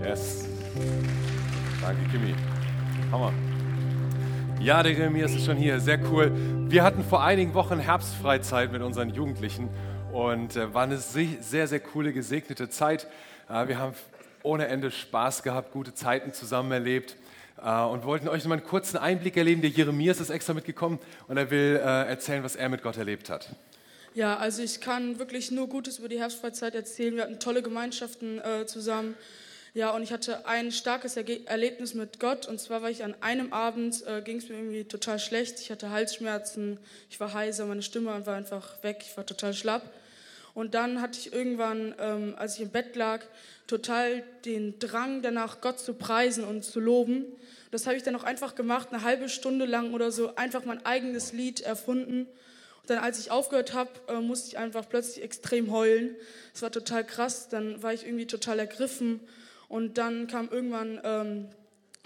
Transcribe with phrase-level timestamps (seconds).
[0.00, 0.44] Yes.
[1.80, 2.34] Danke, Kimi.
[3.10, 3.32] Hammer.
[4.60, 5.80] Ja, der Jeremias ist schon hier.
[5.80, 6.32] Sehr cool.
[6.68, 9.68] Wir hatten vor einigen Wochen Herbstfreizeit mit unseren Jugendlichen
[10.12, 13.08] und äh, war eine sehr, sehr coole, gesegnete Zeit.
[13.48, 13.94] Äh, wir haben
[14.42, 17.16] ohne Ende Spaß gehabt, gute Zeiten zusammen erlebt
[17.62, 19.62] äh, und wollten euch noch mal einen kurzen Einblick erleben.
[19.62, 23.30] Der Jeremias ist extra mitgekommen und er will äh, erzählen, was er mit Gott erlebt
[23.30, 23.48] hat.
[24.14, 27.16] Ja, also ich kann wirklich nur Gutes über die Herbstfreizeit erzählen.
[27.16, 29.14] Wir hatten tolle Gemeinschaften äh, zusammen.
[29.78, 32.48] Ja, und ich hatte ein starkes Erge Erlebnis mit Gott.
[32.48, 35.60] Und zwar war ich an einem Abend, äh, ging es mir irgendwie total schlecht.
[35.60, 39.88] Ich hatte Halsschmerzen, ich war heiser, meine Stimme war einfach weg, ich war total schlapp.
[40.52, 43.20] Und dann hatte ich irgendwann, ähm, als ich im Bett lag,
[43.68, 47.24] total den Drang danach, Gott zu preisen und zu loben.
[47.70, 50.84] Das habe ich dann auch einfach gemacht, eine halbe Stunde lang oder so, einfach mein
[50.84, 52.22] eigenes Lied erfunden.
[52.22, 56.16] Und dann, als ich aufgehört habe, äh, musste ich einfach plötzlich extrem heulen.
[56.52, 57.48] Es war total krass.
[57.48, 59.20] Dann war ich irgendwie total ergriffen
[59.68, 61.48] und dann kam irgendwann ähm,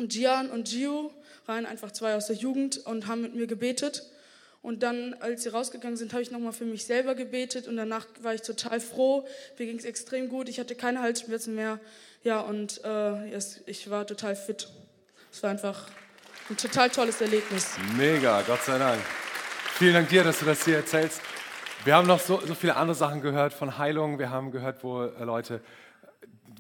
[0.09, 1.13] Gian und Gio
[1.47, 4.05] rein, einfach zwei aus der Jugend, und haben mit mir gebetet.
[4.63, 8.07] Und dann, als sie rausgegangen sind, habe ich nochmal für mich selber gebetet und danach
[8.21, 9.27] war ich total froh.
[9.59, 10.49] Mir ging es extrem gut.
[10.49, 11.81] Ich hatte keine Halsschmerzen mehr.
[12.23, 14.69] Ja, und äh, ich war total fit.
[15.33, 15.89] Es war einfach
[16.49, 17.71] ein total tolles Erlebnis.
[17.97, 19.03] Mega, Gott sei Dank.
[19.79, 21.21] Vielen Dank dir, dass du das hier erzählst.
[21.85, 24.21] Wir haben noch so, so viele andere Sachen gehört von Heilung.
[24.21, 25.61] Wir haben gehört, wo äh, Leute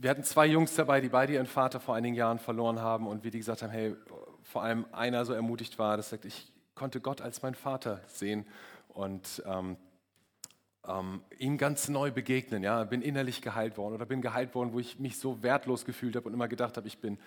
[0.02, 3.22] wir hatten zwei Jungs dabei, die beide ihren Vater vor einigen Jahren verloren haben und
[3.22, 3.94] wie die gesagt haben, hey,
[4.42, 8.44] vor allem einer so ermutigt war, das sagt, ich konnte Gott als meinen Vater sehen
[8.88, 9.76] und ähm,
[10.88, 12.64] ähm, ihm ganz neu begegnen.
[12.64, 16.16] Ja, bin innerlich geheilt worden oder bin geheilt worden, wo ich mich so wertlos gefühlt
[16.16, 17.18] habe und immer gedacht habe, ich bin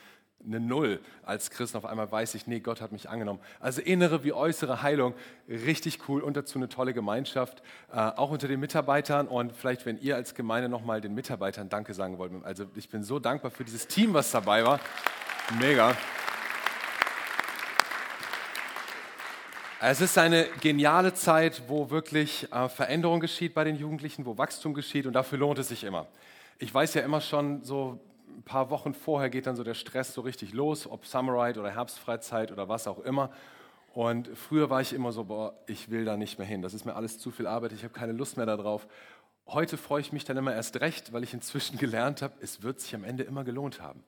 [0.43, 1.75] eine Null als Christ.
[1.75, 3.39] Auf einmal weiß ich, nee, Gott hat mich angenommen.
[3.59, 5.13] Also innere wie äußere Heilung,
[5.47, 9.99] richtig cool und dazu eine tolle Gemeinschaft, äh, auch unter den Mitarbeitern und vielleicht, wenn
[9.99, 12.31] ihr als Gemeinde nochmal den Mitarbeitern Danke sagen wollt.
[12.43, 14.79] Also ich bin so dankbar für dieses Team, was dabei war.
[15.59, 15.95] Mega.
[19.81, 24.73] Es ist eine geniale Zeit, wo wirklich äh, Veränderung geschieht bei den Jugendlichen, wo Wachstum
[24.73, 26.07] geschieht und dafür lohnt es sich immer.
[26.57, 27.99] Ich weiß ja immer schon so
[28.35, 31.71] ein paar Wochen vorher geht dann so der Stress so richtig los, ob Summerride oder
[31.71, 33.31] Herbstfreizeit oder was auch immer.
[33.93, 36.61] Und früher war ich immer so, boah, ich will da nicht mehr hin.
[36.61, 38.87] Das ist mir alles zu viel Arbeit, ich habe keine Lust mehr darauf.
[39.47, 42.79] Heute freue ich mich dann immer erst recht, weil ich inzwischen gelernt habe, es wird
[42.79, 44.03] sich am Ende immer gelohnt haben.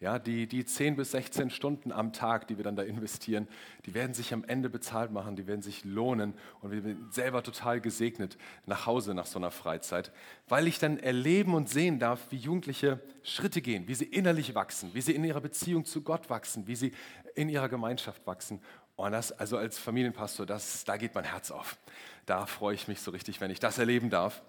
[0.00, 3.48] Ja, die, die 10 bis 16 Stunden am Tag, die wir dann da investieren,
[3.84, 7.42] die werden sich am Ende bezahlt machen, die werden sich lohnen und wir sind selber
[7.42, 10.12] total gesegnet nach Hause nach so einer Freizeit,
[10.46, 14.90] weil ich dann erleben und sehen darf, wie Jugendliche Schritte gehen, wie sie innerlich wachsen,
[14.94, 16.92] wie sie in ihrer Beziehung zu Gott wachsen, wie sie
[17.34, 18.60] in ihrer Gemeinschaft wachsen.
[18.94, 21.76] Und das, also als Familienpastor, das, da geht mein Herz auf.
[22.24, 24.42] Da freue ich mich so richtig, wenn ich das erleben darf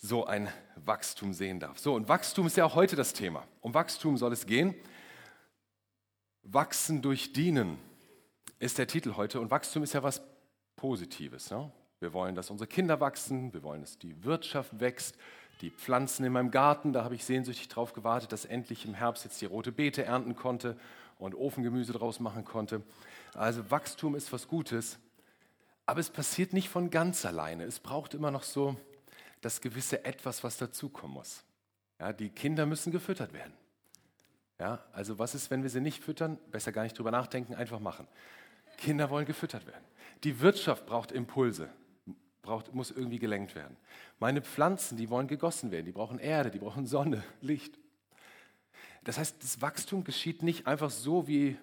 [0.00, 1.78] so ein Wachstum sehen darf.
[1.78, 3.46] So, und Wachstum ist ja auch heute das Thema.
[3.60, 4.74] Um Wachstum soll es gehen.
[6.42, 7.78] Wachsen durch Dienen
[8.58, 9.40] ist der Titel heute.
[9.40, 10.22] Und Wachstum ist ja was
[10.74, 11.50] Positives.
[11.50, 11.70] Ne?
[12.00, 15.16] Wir wollen, dass unsere Kinder wachsen, wir wollen, dass die Wirtschaft wächst,
[15.60, 19.24] die Pflanzen in meinem Garten, da habe ich sehnsüchtig darauf gewartet, dass endlich im Herbst
[19.24, 20.78] jetzt die rote Beete ernten konnte
[21.18, 22.80] und Ofengemüse draus machen konnte.
[23.34, 24.98] Also Wachstum ist was Gutes,
[25.84, 27.64] aber es passiert nicht von ganz alleine.
[27.64, 28.76] Es braucht immer noch so
[29.40, 31.44] das gewisse Etwas, was dazukommen muss.
[31.98, 33.52] Ja, die Kinder müssen gefüttert werden.
[34.58, 36.38] Ja, also was ist, wenn wir sie nicht füttern?
[36.50, 38.06] Besser gar nicht drüber nachdenken, einfach machen.
[38.76, 39.84] Kinder wollen gefüttert werden.
[40.24, 41.70] Die Wirtschaft braucht Impulse,
[42.42, 43.76] braucht, muss irgendwie gelenkt werden.
[44.18, 47.78] Meine Pflanzen, die wollen gegossen werden, die brauchen Erde, die brauchen Sonne, Licht.
[49.04, 51.56] Das heißt, das Wachstum geschieht nicht einfach so wie,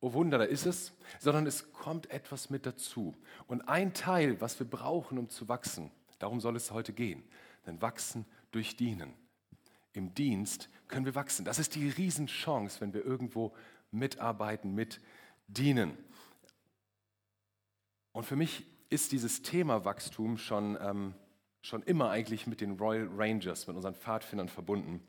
[0.00, 3.16] oh Wunder, da ist es, sondern es kommt etwas mit dazu.
[3.48, 5.90] Und ein Teil, was wir brauchen, um zu wachsen,
[6.24, 7.22] Darum soll es heute gehen.
[7.66, 9.12] Denn wachsen durch Dienen.
[9.92, 11.44] Im Dienst können wir wachsen.
[11.44, 13.54] Das ist die Riesenchance, wenn wir irgendwo
[13.90, 15.02] mitarbeiten, mit
[15.48, 15.98] dienen.
[18.12, 21.14] Und für mich ist dieses Thema Wachstum schon, ähm,
[21.60, 25.06] schon immer eigentlich mit den Royal Rangers, mit unseren Pfadfindern verbunden,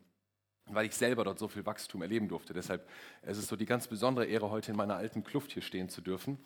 [0.66, 2.52] weil ich selber dort so viel Wachstum erleben durfte.
[2.52, 2.86] Deshalb
[3.22, 6.02] ist es so die ganz besondere Ehre, heute in meiner alten Kluft hier stehen zu
[6.02, 6.36] dürfen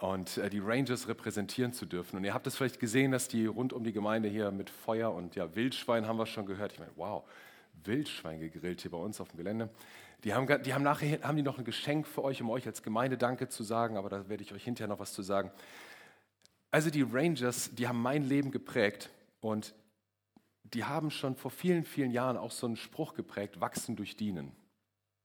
[0.00, 2.16] und äh, die Rangers repräsentieren zu dürfen.
[2.16, 5.12] Und ihr habt es vielleicht gesehen, dass die rund um die Gemeinde hier mit Feuer
[5.12, 6.72] und ja, Wildschwein haben wir schon gehört.
[6.72, 7.24] Ich meine, wow,
[7.84, 9.70] Wildschwein gegrillt hier bei uns auf dem Gelände.
[10.24, 12.82] Die haben, die haben nachher haben die noch ein Geschenk für euch, um euch als
[12.82, 15.50] Gemeinde Danke zu sagen, aber da werde ich euch hinterher noch was zu sagen.
[16.70, 19.10] Also die Rangers, die haben mein Leben geprägt
[19.40, 19.74] und
[20.64, 24.52] die haben schon vor vielen, vielen Jahren auch so einen Spruch geprägt, wachsen durch Dienen.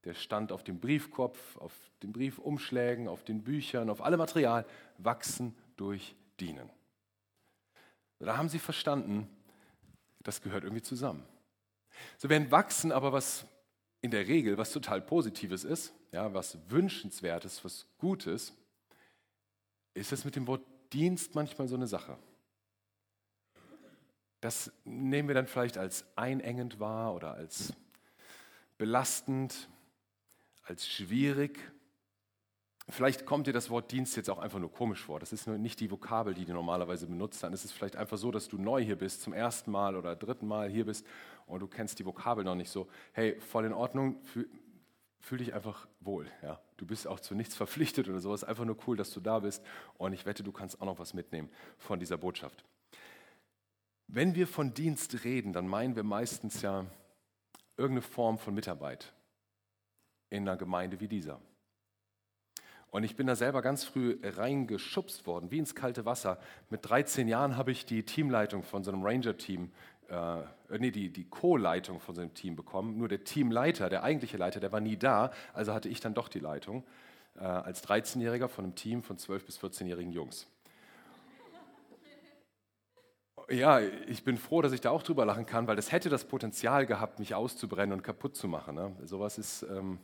[0.08, 4.66] Der stand auf dem Briefkopf, auf den Briefumschlägen, auf den Büchern, auf allem Material.
[5.00, 6.70] Wachsen durch Dienen.
[8.20, 9.28] Da haben sie verstanden,
[10.22, 11.26] das gehört irgendwie zusammen.
[12.20, 13.46] So während Wachsen aber was
[14.00, 18.54] in der Regel was total Positives ist, ja, was Wünschenswertes, was Gutes,
[19.94, 20.64] ist es mit dem Wort
[20.94, 22.18] Dienst manchmal so eine Sache.
[24.40, 27.74] Das nehmen wir dann vielleicht als einengend wahr oder als
[28.78, 29.68] belastend,
[30.68, 31.60] als schwierig.
[32.90, 35.20] Vielleicht kommt dir das Wort Dienst jetzt auch einfach nur komisch vor.
[35.20, 37.44] Das ist nicht die Vokabel, die du normalerweise benutzt.
[37.44, 40.16] Dann ist es vielleicht einfach so, dass du neu hier bist, zum ersten Mal oder
[40.16, 41.06] dritten Mal hier bist
[41.48, 42.88] und du kennst die Vokabel noch nicht so.
[43.12, 44.50] Hey, voll in Ordnung, fühl,
[45.20, 46.28] fühl dich einfach wohl.
[46.42, 46.62] Ja?
[46.78, 48.46] Du bist auch zu nichts verpflichtet oder sowas.
[48.46, 49.62] Einfach nur cool, dass du da bist.
[49.98, 52.64] Und ich wette, du kannst auch noch was mitnehmen von dieser Botschaft.
[54.08, 56.86] Wenn wir von Dienst reden, dann meinen wir meistens ja
[57.76, 59.14] irgendeine Form von Mitarbeit
[60.30, 61.40] in einer Gemeinde wie dieser.
[62.90, 66.40] Und ich bin da selber ganz früh reingeschubst worden, wie ins kalte Wasser.
[66.70, 69.72] Mit 13 Jahren habe ich die Teamleitung von so einem Ranger-Team,
[70.10, 70.38] äh,
[70.78, 72.98] nee, die, die Co-Leitung von so einem Team bekommen.
[72.98, 76.30] Nur der Teamleiter, der eigentliche Leiter, der war nie da, also hatte ich dann doch
[76.30, 76.86] die Leitung
[77.36, 80.48] äh, als 13-Jähriger von einem Team von 12- bis 14-jährigen Jungs.
[83.50, 86.26] Ja, ich bin froh, dass ich da auch drüber lachen kann, weil das hätte das
[86.26, 88.76] Potenzial gehabt, mich auszubrennen und kaputt zu machen.
[88.76, 88.94] Ne?
[89.04, 90.00] Sowas ist ähm,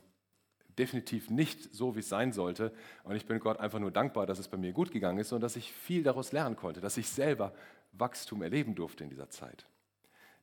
[0.78, 2.72] definitiv nicht so, wie es sein sollte.
[3.04, 5.40] Und ich bin Gott einfach nur dankbar, dass es bei mir gut gegangen ist und
[5.40, 7.52] dass ich viel daraus lernen konnte, dass ich selber
[7.92, 9.66] Wachstum erleben durfte in dieser Zeit.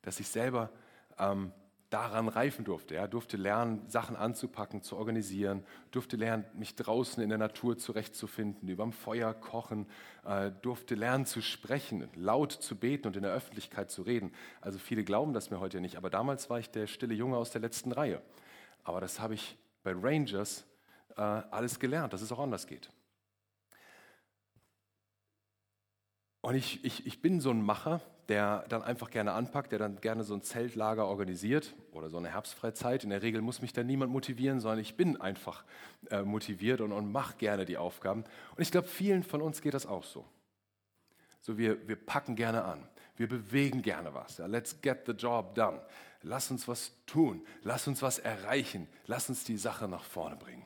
[0.02, 0.70] Dass ich selber
[1.18, 1.52] ähm,
[1.92, 2.94] daran reifen durfte.
[2.94, 8.68] Ja, durfte lernen, Sachen anzupacken, zu organisieren, durfte lernen, mich draußen in der Natur zurechtzufinden,
[8.68, 9.86] über dem Feuer kochen,
[10.24, 14.32] äh, durfte lernen zu sprechen, laut zu beten und in der Öffentlichkeit zu reden.
[14.62, 17.50] Also viele glauben das mir heute nicht, aber damals war ich der stille Junge aus
[17.50, 18.22] der letzten Reihe.
[18.84, 20.64] Aber das habe ich bei Rangers
[21.16, 22.90] äh, alles gelernt, dass es auch anders geht.
[26.40, 30.00] Und ich, ich, ich bin so ein Macher, der dann einfach gerne anpackt, der dann
[30.00, 33.04] gerne so ein Zeltlager organisiert oder so eine Herbstfreizeit.
[33.04, 35.64] In der Regel muss mich da niemand motivieren, sondern ich bin einfach
[36.10, 38.24] äh, motiviert und, und mache gerne die Aufgaben.
[38.56, 40.24] Und ich glaube, vielen von uns geht das auch so.
[41.40, 44.38] So, wir, wir packen gerne an, wir bewegen gerne was.
[44.38, 45.80] Ja, let's get the job done
[46.22, 50.64] lass uns was tun, lass uns was erreichen, lass uns die Sache nach vorne bringen.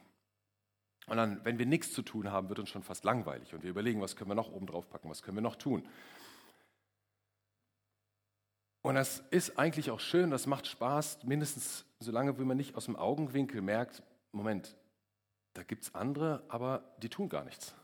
[1.06, 3.70] Und dann, wenn wir nichts zu tun haben, wird uns schon fast langweilig und wir
[3.70, 5.86] überlegen, was können wir noch oben drauf packen, was können wir noch tun.
[8.82, 12.86] Und das ist eigentlich auch schön, das macht Spaß, mindestens solange, wie man nicht aus
[12.86, 14.02] dem Augenwinkel merkt,
[14.32, 14.76] Moment,
[15.54, 17.74] da gibt es andere, aber die tun gar nichts.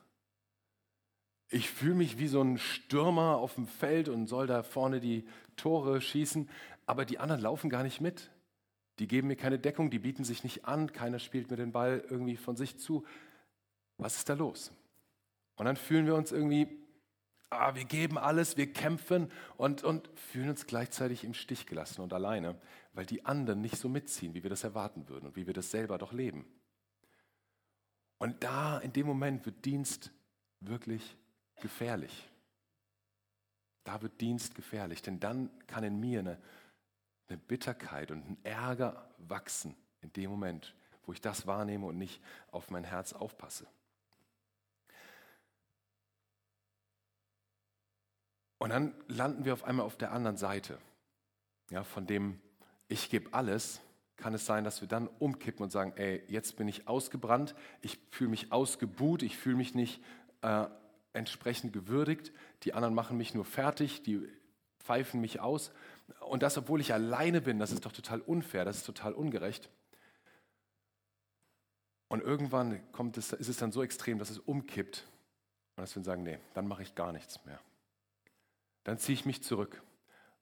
[1.55, 5.27] Ich fühle mich wie so ein Stürmer auf dem Feld und soll da vorne die
[5.57, 6.49] Tore schießen,
[6.87, 8.31] aber die anderen laufen gar nicht mit.
[8.99, 12.03] Die geben mir keine Deckung, die bieten sich nicht an, keiner spielt mir den Ball
[12.09, 13.05] irgendwie von sich zu.
[13.99, 14.73] Was ist da los?
[15.57, 16.69] Und dann fühlen wir uns irgendwie,
[17.51, 22.15] ah, wir geben alles, wir kämpfen und, und fühlen uns gleichzeitig im Stich gelassen und
[22.15, 22.59] alleine,
[22.95, 25.71] weil die anderen nicht so mitziehen, wie wir das erwarten würden und wie wir das
[25.71, 26.47] selber doch leben.
[28.17, 30.13] Und da, in dem Moment, wird Dienst
[30.61, 31.19] wirklich
[31.63, 32.29] gefährlich.
[33.85, 36.39] Da wird Dienst gefährlich, denn dann kann in mir eine
[37.33, 40.75] eine Bitterkeit und ein Ärger wachsen in dem Moment,
[41.07, 42.21] wo ich das wahrnehme und nicht
[42.51, 43.67] auf mein Herz aufpasse.
[48.59, 50.79] Und dann landen wir auf einmal auf der anderen Seite.
[51.71, 52.41] Ja, von dem
[52.87, 53.81] ich gebe alles,
[54.17, 57.99] kann es sein, dass wir dann umkippen und sagen, ey, jetzt bin ich ausgebrannt, ich
[58.11, 60.03] fühle mich ausgebuht, ich fühle mich nicht
[60.43, 60.67] äh,
[61.13, 64.27] entsprechend gewürdigt, die anderen machen mich nur fertig, die
[64.79, 65.73] pfeifen mich aus
[66.21, 69.71] und das, obwohl ich alleine bin, das ist doch total unfair, das ist total ungerecht.
[72.09, 75.07] Und irgendwann kommt es, ist es dann so extrem, dass es umkippt
[75.77, 77.59] und dass wir sagen, nee, dann mache ich gar nichts mehr.
[78.85, 79.83] Dann ziehe ich mich zurück.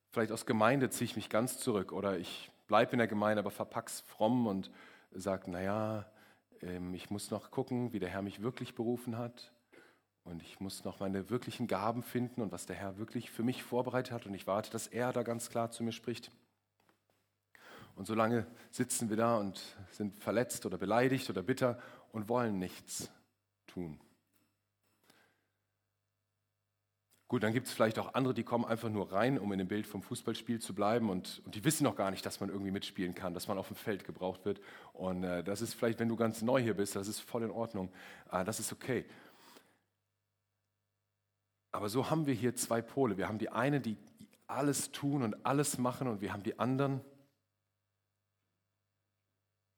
[0.09, 3.51] Vielleicht aus Gemeinde ziehe ich mich ganz zurück oder ich bleibe in der Gemeinde, aber
[3.51, 4.71] verpack's fromm und
[5.11, 6.11] sage, naja,
[6.61, 9.53] ähm, ich muss noch gucken, wie der Herr mich wirklich berufen hat.
[10.23, 13.63] Und ich muss noch meine wirklichen Gaben finden und was der Herr wirklich für mich
[13.63, 14.25] vorbereitet hat.
[14.25, 16.31] Und ich warte, dass er da ganz klar zu mir spricht.
[17.95, 19.61] Und so lange sitzen wir da und
[19.91, 21.79] sind verletzt oder beleidigt oder bitter
[22.11, 23.11] und wollen nichts
[23.67, 23.99] tun.
[27.27, 29.69] Gut, dann gibt es vielleicht auch andere, die kommen einfach nur rein, um in dem
[29.69, 32.71] Bild vom Fußballspiel zu bleiben und, und die wissen noch gar nicht, dass man irgendwie
[32.71, 34.59] mitspielen kann, dass man auf dem Feld gebraucht wird.
[34.91, 37.51] Und äh, das ist vielleicht, wenn du ganz neu hier bist, das ist voll in
[37.51, 37.89] Ordnung.
[38.33, 39.05] Äh, das ist okay.
[41.71, 43.17] Aber so haben wir hier zwei Pole.
[43.17, 43.97] Wir haben die eine, die
[44.47, 47.01] alles tun und alles machen und wir haben die anderen,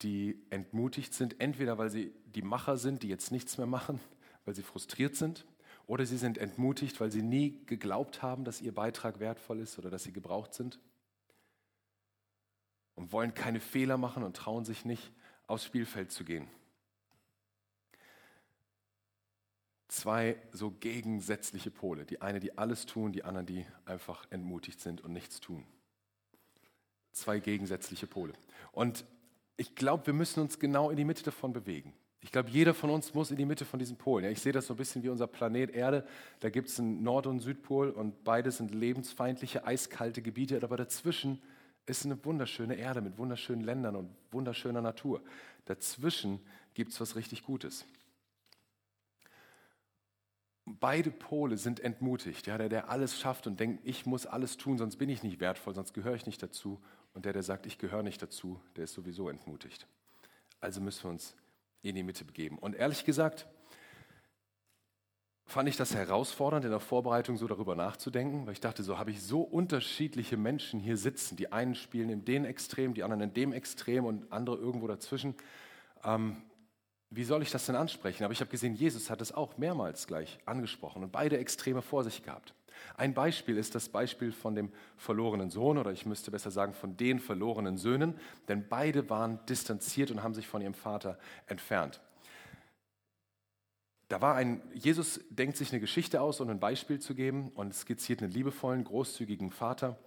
[0.02, 4.00] die entmutigt sind, entweder weil sie die Macher sind, die jetzt nichts mehr machen,
[4.46, 5.46] weil sie frustriert sind,
[5.86, 9.90] oder sie sind entmutigt, weil sie nie geglaubt haben, dass ihr Beitrag wertvoll ist oder
[9.90, 10.80] dass sie gebraucht sind.
[12.96, 15.12] und wollen keine Fehler machen und trauen sich nicht,
[15.48, 16.48] aufs Spielfeld zu gehen.
[19.94, 22.06] Zwei so gegensätzliche Pole.
[22.06, 25.64] Die eine, die alles tun, die anderen, die einfach entmutigt sind und nichts tun.
[27.12, 28.34] Zwei gegensätzliche Pole.
[28.72, 29.06] Und
[29.56, 31.94] ich glaube, wir müssen uns genau in die Mitte davon bewegen.
[32.22, 34.26] Ich glaube, jeder von uns muss in die Mitte von diesen Polen.
[34.26, 36.08] Ja, ich sehe das so ein bisschen wie unser Planet Erde.
[36.40, 40.60] Da gibt es einen Nord- und Südpol und beide sind lebensfeindliche, eiskalte Gebiete.
[40.64, 41.40] Aber dazwischen
[41.86, 45.22] ist eine wunderschöne Erde mit wunderschönen Ländern und wunderschöner Natur.
[45.66, 46.40] Dazwischen
[46.74, 47.86] gibt es was richtig Gutes.
[50.66, 52.48] Beide Pole sind entmutigt.
[52.48, 55.40] Ja, der, der alles schafft und denkt, ich muss alles tun, sonst bin ich nicht
[55.42, 56.82] wertvoll, sonst gehöre ich nicht dazu.
[57.14, 59.88] Und der, der sagt, ich gehöre nicht dazu, der ist sowieso entmutigt.
[60.62, 61.36] Also müssen wir uns
[61.82, 62.58] in die Mitte begeben.
[62.58, 63.46] Und ehrlich gesagt,
[65.46, 69.12] fand ich das herausfordernd, in der Vorbereitung so darüber nachzudenken, weil ich dachte, so habe
[69.12, 71.36] ich so unterschiedliche Menschen hier sitzen.
[71.36, 75.36] Die einen spielen in dem Extrem, die anderen in dem Extrem und andere irgendwo dazwischen.
[76.04, 76.38] Ähm,
[77.16, 78.24] wie soll ich das denn ansprechen?
[78.24, 82.04] Aber ich habe gesehen, Jesus hat es auch mehrmals gleich angesprochen und beide Extreme vor
[82.04, 82.54] sich gehabt.
[82.98, 86.98] Ein Beispiel ist das Beispiel von dem verlorenen Sohn oder ich müsste besser sagen von
[86.98, 88.16] den verlorenen Söhnen,
[88.48, 91.18] denn beide waren distanziert und haben sich von ihrem Vater
[91.48, 92.02] entfernt.
[94.10, 97.74] Da war ein, Jesus denkt sich eine Geschichte aus, um ein Beispiel zu geben und
[97.74, 99.98] skizziert einen liebevollen, großzügigen Vater.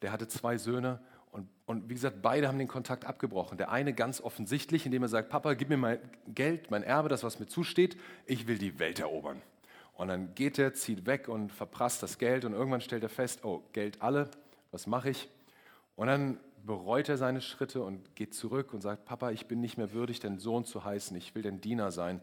[0.00, 1.00] Der hatte zwei Söhne
[1.32, 3.56] und, und, wie gesagt, beide haben den Kontakt abgebrochen.
[3.56, 5.98] Der eine ganz offensichtlich, indem er sagt, Papa, gib mir mein
[6.28, 7.96] Geld, mein Erbe, das, was mir zusteht,
[8.26, 9.40] ich will die Welt erobern.
[9.94, 13.44] Und dann geht er, zieht weg und verprasst das Geld und irgendwann stellt er fest,
[13.44, 14.30] oh, Geld alle,
[14.72, 15.30] was mache ich?
[15.96, 19.78] Und dann bereut er seine Schritte und geht zurück und sagt, Papa, ich bin nicht
[19.78, 22.20] mehr würdig, dein Sohn zu heißen, ich will dein Diener sein,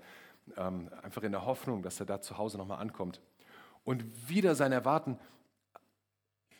[0.56, 3.22] ähm, einfach in der Hoffnung, dass er da zu Hause nochmal ankommt.
[3.84, 5.18] Und wieder sein Erwarten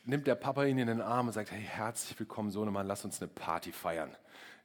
[0.10, 3.22] nimmt der Papa ihn in den Arm und sagt, hey, herzlich willkommen, Sohnemann, lass uns
[3.22, 4.16] eine Party feiern.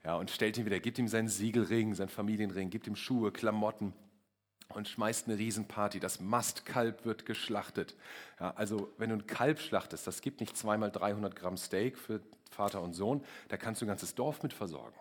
[0.05, 3.93] Ja, und stellt ihn wieder, gibt ihm seinen Siegelring, seinen Familienring, gibt ihm Schuhe, Klamotten
[4.69, 6.01] und schmeißt eine Riesenparty.
[6.01, 7.95] Das Mastkalb wird geschlachtet.
[8.41, 12.21] Ja, also wenn du ein Kalb schlachtest, das gibt nicht zweimal 300 Gramm Steak für
[12.51, 14.97] Vater und Sohn, da kannst du ein ganzes Dorf mit versorgen.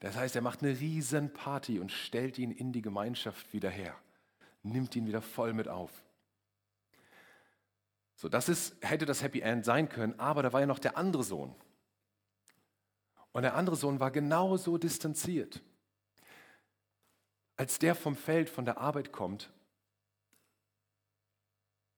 [0.00, 3.94] Das heißt, er macht eine Riesenparty und stellt ihn in die Gemeinschaft wieder her,
[4.62, 5.90] nimmt ihn wieder voll mit auf.
[8.16, 10.96] So, das ist, hätte das Happy End sein können, aber da war ja noch der
[10.96, 11.54] andere Sohn.
[13.32, 15.60] Und der andere Sohn war genauso distanziert.
[17.56, 19.52] Als der vom Feld, von der Arbeit kommt,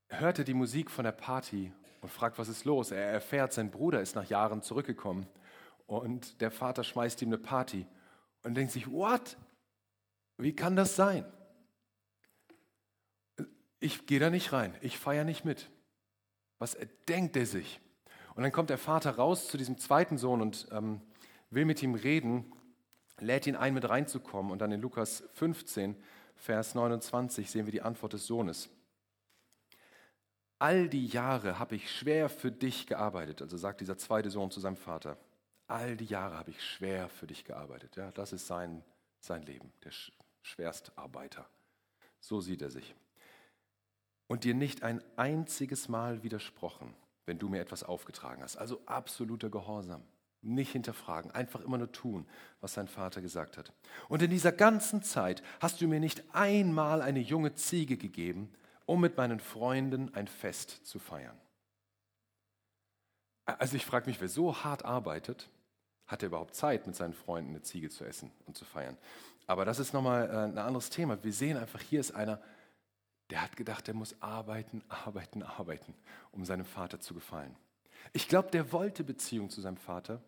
[0.08, 2.90] hört er die Musik von der Party und fragt, was ist los?
[2.90, 5.26] Er erfährt, sein Bruder ist nach Jahren zurückgekommen
[5.87, 7.87] und der Vater schmeißt ihm eine Party
[8.42, 9.37] und denkt sich, what?
[10.38, 11.25] Wie kann das sein?
[13.78, 15.70] Ich gehe da nicht rein, ich feiere nicht mit.
[16.58, 16.76] Was
[17.08, 17.80] denkt er sich?
[18.34, 21.00] Und dann kommt der Vater raus zu diesem zweiten Sohn und ähm,
[21.50, 22.52] will mit ihm reden
[23.20, 24.52] lädt ihn ein, mit reinzukommen.
[24.52, 25.96] Und dann in Lukas 15,
[26.36, 28.68] Vers 29 sehen wir die Antwort des Sohnes.
[30.58, 34.60] All die Jahre habe ich schwer für dich gearbeitet, also sagt dieser zweite Sohn zu
[34.60, 35.18] seinem Vater.
[35.66, 37.96] All die Jahre habe ich schwer für dich gearbeitet.
[37.96, 38.82] Ja, das ist sein,
[39.20, 39.90] sein Leben, der
[40.42, 41.46] Schwerstarbeiter.
[42.20, 42.94] So sieht er sich.
[44.28, 46.95] Und dir nicht ein einziges Mal widersprochen,
[47.26, 48.56] wenn du mir etwas aufgetragen hast.
[48.56, 50.02] Also absoluter Gehorsam.
[50.42, 52.26] Nicht hinterfragen, einfach immer nur tun,
[52.61, 53.73] was sein Vater gesagt hat.
[54.09, 58.52] Und in dieser ganzen Zeit hast du mir nicht einmal eine junge Ziege gegeben,
[58.85, 61.37] um mit meinen Freunden ein Fest zu feiern.
[63.45, 65.49] Also ich frage mich, wer so hart arbeitet,
[66.06, 68.97] hat er überhaupt Zeit, mit seinen Freunden eine Ziege zu essen und zu feiern?
[69.47, 71.23] Aber das ist nochmal äh, ein anderes Thema.
[71.23, 72.40] Wir sehen einfach, hier ist einer,
[73.30, 75.95] der hat gedacht, er muss arbeiten, arbeiten, arbeiten,
[76.33, 77.56] um seinem Vater zu gefallen.
[78.12, 80.23] Ich glaube, der wollte Beziehung zu seinem Vater,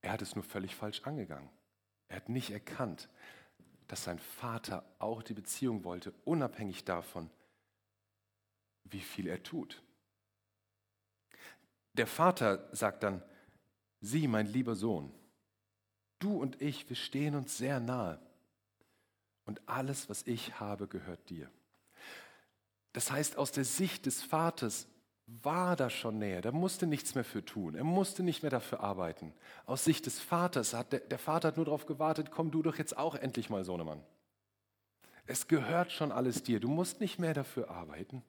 [0.00, 1.48] er hat es nur völlig falsch angegangen.
[2.08, 3.08] Er hat nicht erkannt,
[3.88, 7.30] dass sein Vater auch die Beziehung wollte, unabhängig davon,
[8.84, 9.82] wie viel er tut.
[11.94, 13.22] Der Vater sagt dann,
[14.00, 15.12] sieh, mein lieber Sohn,
[16.18, 18.20] du und ich, wir stehen uns sehr nahe
[19.44, 21.50] und alles, was ich habe, gehört dir.
[22.94, 24.86] Das heißt, aus der Sicht des Vaters
[25.26, 26.40] war da schon näher.
[26.40, 27.74] Der musste nichts mehr für tun.
[27.74, 29.34] Er musste nicht mehr dafür arbeiten.
[29.66, 32.76] Aus Sicht des Vaters hat der, der Vater hat nur darauf gewartet, komm du doch
[32.76, 34.00] jetzt auch endlich mal, Sohnemann.
[35.26, 36.60] Es gehört schon alles dir.
[36.60, 38.22] Du musst nicht mehr dafür arbeiten.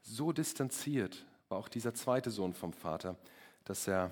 [0.00, 3.16] So distanziert war auch dieser zweite Sohn vom Vater,
[3.64, 4.10] dass er,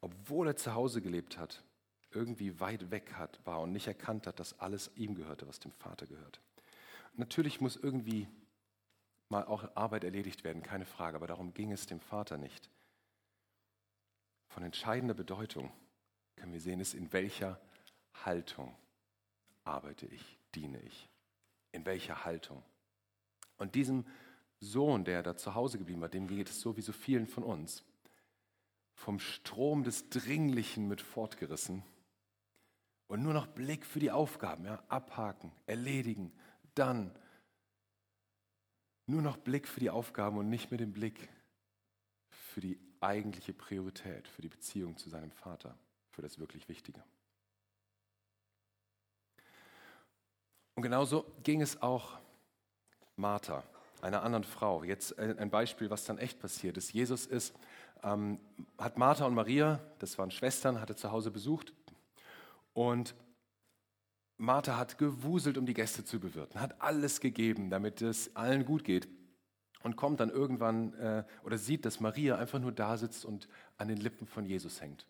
[0.00, 1.62] obwohl er zu Hause gelebt hat,
[2.12, 5.72] irgendwie weit weg hat, war und nicht erkannt hat, dass alles ihm gehörte, was dem
[5.72, 6.40] Vater gehört.
[7.14, 8.28] Natürlich muss irgendwie
[9.28, 12.70] mal auch Arbeit erledigt werden, keine Frage, aber darum ging es dem Vater nicht.
[14.48, 15.72] von entscheidender Bedeutung,
[16.36, 17.58] können wir sehen, ist, in welcher
[18.12, 18.76] Haltung
[19.64, 21.08] arbeite ich, diene ich.
[21.72, 22.62] In welcher Haltung.
[23.56, 24.04] Und diesem
[24.60, 27.44] Sohn, der da zu Hause geblieben war, dem geht es so wie so vielen von
[27.44, 27.82] uns,
[28.94, 31.82] vom Strom des Dringlichen mit fortgerissen
[33.06, 36.32] und nur noch Blick für die Aufgaben, ja, abhaken, erledigen,
[36.74, 37.14] dann
[39.06, 41.28] nur noch Blick für die Aufgaben und nicht mehr den Blick
[42.30, 45.76] für die eigentliche Priorität, für die Beziehung zu seinem Vater,
[46.10, 47.02] für das wirklich Wichtige.
[50.74, 52.18] Und genauso ging es auch
[53.16, 53.62] Martha,
[54.00, 54.84] einer anderen Frau.
[54.84, 56.92] Jetzt ein Beispiel, was dann echt passiert ist.
[56.92, 57.54] Jesus ist,
[58.02, 58.40] ähm,
[58.78, 61.72] hat Martha und Maria, das waren Schwestern, hatte zu Hause besucht.
[62.72, 63.14] Und
[64.42, 68.84] Martha hat gewuselt, um die Gäste zu bewirten, hat alles gegeben, damit es allen gut
[68.84, 69.08] geht.
[69.84, 73.88] Und kommt dann irgendwann äh, oder sieht, dass Maria einfach nur da sitzt und an
[73.88, 75.06] den Lippen von Jesus hängt.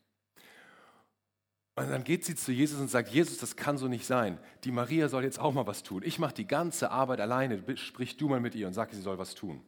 [1.75, 4.39] Und dann geht sie zu Jesus und sagt, Jesus, das kann so nicht sein.
[4.65, 6.03] Die Maria soll jetzt auch mal was tun.
[6.05, 7.63] Ich mache die ganze Arbeit alleine.
[7.77, 9.63] Sprich du mal mit ihr und sag, sie soll was tun.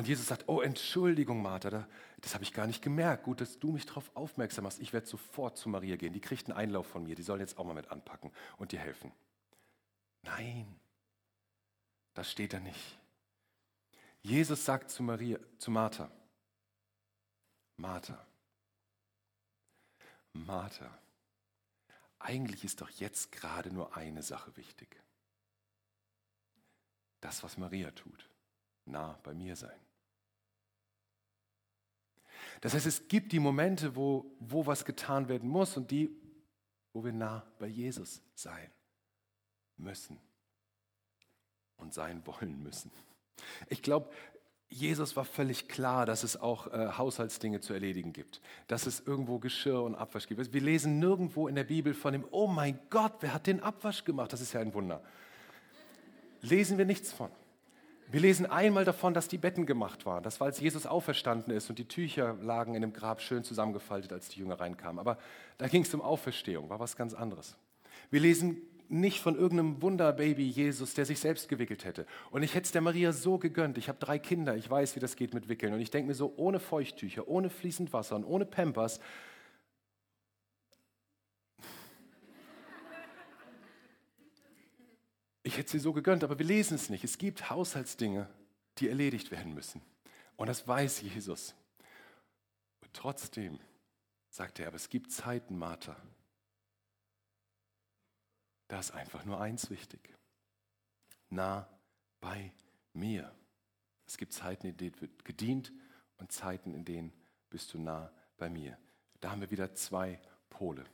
[0.00, 1.86] Und Jesus sagt, oh Entschuldigung, Martha,
[2.22, 3.24] das habe ich gar nicht gemerkt.
[3.24, 4.80] Gut, dass du mich darauf aufmerksam machst.
[4.80, 6.14] Ich werde sofort zu Maria gehen.
[6.14, 7.14] Die kriegt einen Einlauf von mir.
[7.14, 9.12] Die soll jetzt auch mal mit anpacken und dir helfen.
[10.22, 10.74] Nein,
[12.14, 12.98] das steht da nicht.
[14.22, 16.10] Jesus sagt zu Maria, zu Martha,
[17.76, 18.26] Martha,
[20.32, 20.98] Martha,
[22.20, 24.96] eigentlich ist doch jetzt gerade nur eine Sache wichtig.
[27.20, 28.30] Das, was Maria tut,
[28.86, 29.78] nah bei mir sein.
[32.60, 36.10] Das heißt, es gibt die Momente, wo, wo was getan werden muss und die,
[36.92, 38.70] wo wir nah bei Jesus sein
[39.76, 40.18] müssen
[41.76, 42.90] und sein wollen müssen.
[43.68, 44.10] Ich glaube,
[44.68, 49.38] Jesus war völlig klar, dass es auch äh, Haushaltsdinge zu erledigen gibt, dass es irgendwo
[49.40, 50.52] Geschirr und Abwasch gibt.
[50.52, 54.04] Wir lesen nirgendwo in der Bibel von dem, oh mein Gott, wer hat den Abwasch
[54.04, 54.32] gemacht?
[54.32, 55.02] Das ist ja ein Wunder.
[56.40, 57.30] Lesen wir nichts von.
[58.12, 60.24] Wir lesen einmal davon, dass die Betten gemacht waren.
[60.24, 64.12] Das war, als Jesus auferstanden ist und die Tücher lagen in dem Grab schön zusammengefaltet,
[64.12, 64.98] als die Jünger reinkamen.
[64.98, 65.16] Aber
[65.58, 67.56] da ging es um Auferstehung, war was ganz anderes.
[68.10, 72.04] Wir lesen nicht von irgendeinem Wunderbaby Jesus, der sich selbst gewickelt hätte.
[72.32, 73.78] Und ich hätte es der Maria so gegönnt.
[73.78, 75.72] Ich habe drei Kinder, ich weiß, wie das geht mit Wickeln.
[75.72, 78.98] Und ich denke mir so, ohne Feuchttücher, ohne fließend Wasser und ohne Pampers.
[85.50, 87.02] Ich hätte sie so gegönnt, aber wir lesen es nicht.
[87.02, 88.28] Es gibt Haushaltsdinge,
[88.78, 89.82] die erledigt werden müssen.
[90.36, 91.56] Und das weiß Jesus.
[92.80, 93.58] Und trotzdem
[94.28, 95.96] sagt er, aber es gibt Zeiten, Martha,
[98.68, 100.14] da ist einfach nur eins wichtig.
[101.30, 101.68] Nah
[102.20, 102.52] bei
[102.92, 103.34] mir.
[104.06, 105.72] Es gibt Zeiten, in denen wird gedient
[106.18, 107.12] und Zeiten, in denen
[107.48, 108.78] bist du nah bei mir.
[109.20, 110.84] Da haben wir wieder zwei Pole.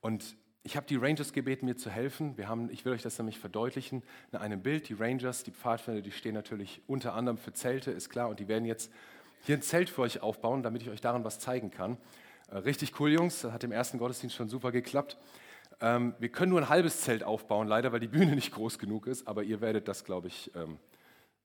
[0.00, 2.36] Und ich habe die Rangers gebeten, mir zu helfen.
[2.36, 4.02] Wir haben, ich will euch das nämlich verdeutlichen,
[4.32, 4.88] in einem Bild.
[4.88, 8.28] Die Rangers, die Pfadfinder, die stehen natürlich unter anderem für Zelte, ist klar.
[8.28, 8.90] Und die werden jetzt
[9.44, 11.98] hier ein Zelt für euch aufbauen, damit ich euch daran was zeigen kann.
[12.50, 13.42] Äh, richtig cool, Jungs.
[13.42, 15.16] Das hat im ersten Gottesdienst schon super geklappt.
[15.80, 19.06] Ähm, wir können nur ein halbes Zelt aufbauen, leider, weil die Bühne nicht groß genug
[19.06, 20.78] ist, aber ihr werdet das, glaube ich, ähm,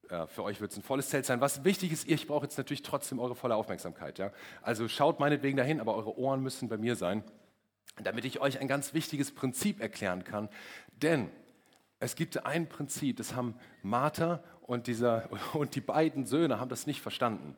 [0.10, 1.42] äh, für euch wird es ein volles Zelt sein.
[1.42, 4.20] Was wichtig ist, ich brauche jetzt natürlich trotzdem eure volle Aufmerksamkeit.
[4.64, 7.24] Also schaut meinetwegen dahin, aber eure Ohren müssen bei mir sein,
[8.04, 10.50] damit ich euch ein ganz wichtiges Prinzip erklären kann.
[11.02, 11.30] Denn
[12.00, 16.88] es gibt ein Prinzip, das haben Martha und, dieser, und die beiden Söhne haben das
[16.88, 17.56] nicht verstanden.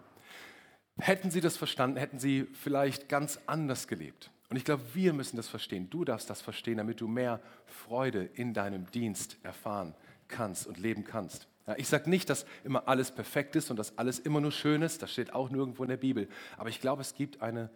[1.00, 4.30] Hätten sie das verstanden, hätten sie vielleicht ganz anders gelebt.
[4.50, 5.90] Und ich glaube, wir müssen das verstehen.
[5.90, 9.96] Du darfst das verstehen, damit du mehr Freude in deinem Dienst erfahren
[10.28, 11.48] kannst und leben kannst.
[11.66, 14.82] Ja, ich sage nicht, dass immer alles perfekt ist und dass alles immer nur schön
[14.82, 15.02] ist.
[15.02, 16.28] Das steht auch nirgendwo in der Bibel.
[16.58, 17.70] Aber ich glaube, es gibt eine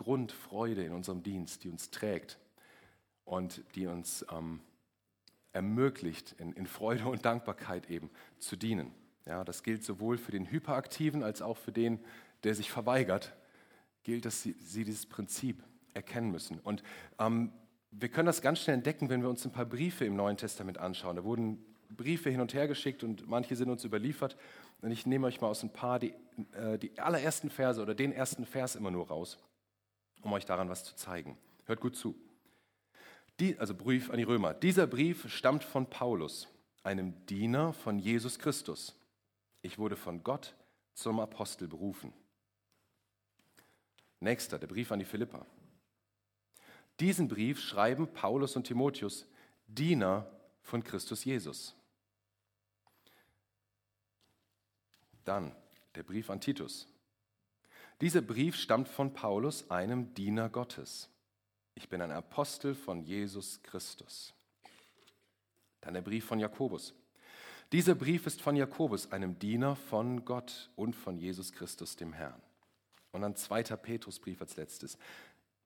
[0.00, 2.38] Grundfreude in unserem Dienst, die uns trägt
[3.26, 4.60] und die uns ähm,
[5.52, 8.08] ermöglicht, in, in, Freude und Dankbarkeit eben
[8.38, 8.92] zu dienen.
[9.26, 12.00] Ja, das gilt sowohl für den Hyperaktiven als auch für den,
[12.44, 13.36] der sich verweigert,
[14.02, 16.58] gilt, dass sie, sie dieses Prinzip erkennen müssen.
[16.60, 16.82] Und
[17.18, 17.52] ähm,
[17.90, 20.78] wir können das ganz schnell entdecken, wenn wir uns ein paar Briefe im Neuen Testament
[20.78, 21.16] anschauen.
[21.16, 24.38] Da wurden Briefe hin und her geschickt und manche sind uns überliefert.
[24.80, 26.14] Und ich nehme euch mal aus ein paar die,
[26.52, 29.36] äh, die allerersten Verse oder den ersten Vers immer nur raus,
[30.22, 31.36] um euch daran was zu zeigen.
[31.64, 32.14] Hört gut zu.
[33.38, 34.54] Die, also Brief an die Römer.
[34.54, 36.48] Dieser Brief stammt von Paulus,
[36.82, 38.94] einem Diener von Jesus Christus.
[39.62, 40.54] Ich wurde von Gott
[40.94, 42.12] zum Apostel berufen.
[44.20, 45.46] Nächster, der Brief an die Philippa.
[47.00, 49.26] Diesen Brief schreiben Paulus und Timotheus,
[49.66, 50.30] Diener
[50.60, 51.74] von Christus Jesus.
[55.24, 55.54] Dann
[55.94, 56.86] der Brief an Titus.
[58.00, 61.10] Dieser Brief stammt von Paulus, einem Diener Gottes.
[61.74, 64.32] Ich bin ein Apostel von Jesus Christus.
[65.82, 66.94] Dann der Brief von Jakobus.
[67.72, 72.40] Dieser Brief ist von Jakobus, einem Diener von Gott und von Jesus Christus, dem Herrn.
[73.12, 74.96] Und dann zweiter Petrusbrief als letztes.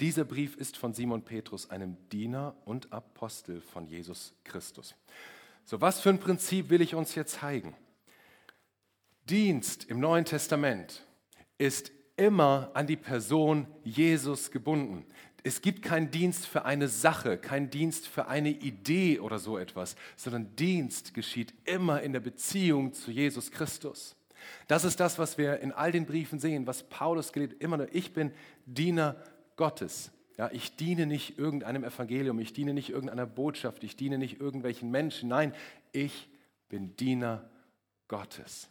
[0.01, 4.97] Dieser Brief ist von Simon Petrus, einem Diener und Apostel von Jesus Christus.
[5.64, 7.77] So, was für ein Prinzip will ich uns hier zeigen?
[9.31, 11.03] Dienst im Neuen Testament
[11.59, 15.05] ist immer an die Person Jesus gebunden.
[15.42, 19.94] Es gibt keinen Dienst für eine Sache, keinen Dienst für eine Idee oder so etwas,
[20.16, 24.16] sondern Dienst geschieht immer in der Beziehung zu Jesus Christus.
[24.68, 27.94] Das ist das, was wir in all den Briefen sehen, was Paulus gelehrt, immer nur,
[27.94, 28.33] ich bin
[28.64, 29.16] Diener
[29.57, 30.11] Gottes.
[30.37, 34.90] Ja, ich diene nicht irgendeinem Evangelium, ich diene nicht irgendeiner Botschaft, ich diene nicht irgendwelchen
[34.90, 35.29] Menschen.
[35.29, 35.55] Nein,
[35.92, 36.29] ich
[36.68, 37.48] bin Diener
[38.09, 38.68] Gottes,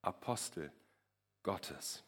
[0.00, 0.72] Apostel
[1.42, 2.04] Gottes.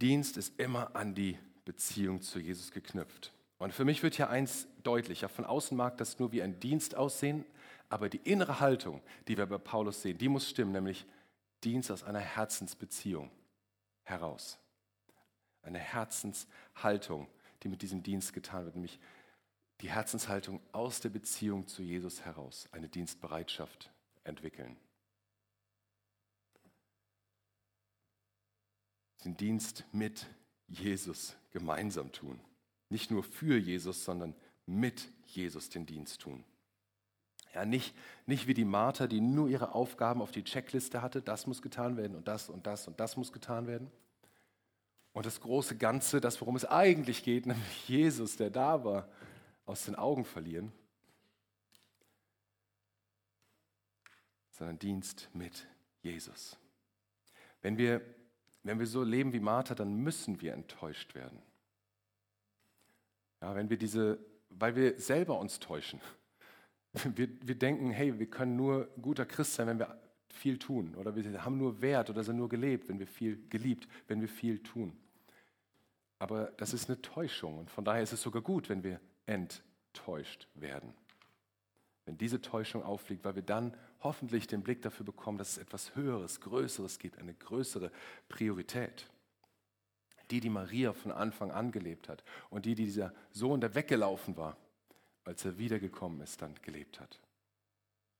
[0.00, 3.32] Dienst ist immer an die Beziehung zu Jesus geknüpft.
[3.58, 5.28] Und für mich wird hier eins deutlicher.
[5.28, 7.44] Von außen mag das nur wie ein Dienst aussehen,
[7.88, 11.06] aber die innere Haltung, die wir bei Paulus sehen, die muss stimmen, nämlich
[11.62, 13.30] Dienst aus einer Herzensbeziehung
[14.02, 14.58] heraus.
[15.62, 17.28] Eine Herzenshaltung,
[17.62, 18.98] die mit diesem Dienst getan wird, nämlich
[19.80, 23.90] die Herzenshaltung aus der Beziehung zu Jesus heraus, eine Dienstbereitschaft
[24.24, 24.76] entwickeln.
[29.24, 30.26] Den Dienst mit
[30.68, 32.40] Jesus gemeinsam tun.
[32.88, 34.34] Nicht nur für Jesus, sondern
[34.66, 36.44] mit Jesus den Dienst tun.
[37.54, 37.94] Ja, nicht,
[38.26, 41.96] nicht wie die Martha, die nur ihre Aufgaben auf die Checkliste hatte, das muss getan
[41.96, 43.90] werden und das und das und das muss getan werden.
[45.12, 49.08] Und das große Ganze, das worum es eigentlich geht, nämlich Jesus, der da war,
[49.66, 50.72] aus den Augen verlieren,
[54.50, 55.66] sondern Dienst mit
[56.02, 56.58] Jesus.
[57.62, 58.02] Wenn wir,
[58.64, 61.38] wenn wir so leben wie Martha, dann müssen wir enttäuscht werden.
[63.40, 66.00] Ja, wenn wir diese, weil wir selber uns täuschen.
[67.16, 70.94] Wir, wir denken, hey, wir können nur guter Christ sein, wenn wir viel tun.
[70.94, 74.28] Oder wir haben nur Wert oder sind nur gelebt, wenn wir viel geliebt, wenn wir
[74.28, 74.96] viel tun.
[76.20, 80.46] Aber das ist eine Täuschung und von daher ist es sogar gut, wenn wir enttäuscht
[80.54, 80.94] werden.
[82.04, 85.96] Wenn diese Täuschung auffliegt, weil wir dann hoffentlich den Blick dafür bekommen, dass es etwas
[85.96, 87.90] Höheres, Größeres gibt, eine größere
[88.28, 89.10] Priorität.
[90.30, 94.36] Die, die Maria von Anfang an gelebt hat und die, die dieser Sohn, der weggelaufen
[94.36, 94.56] war,
[95.24, 97.20] als er wiedergekommen ist, dann gelebt hat.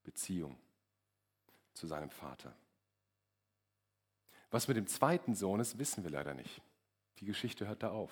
[0.02, 0.58] Beziehung
[1.72, 2.54] zu seinem Vater.
[4.50, 6.62] Was mit dem zweiten Sohn ist, wissen wir leider nicht.
[7.18, 8.10] Die Geschichte hört da auf.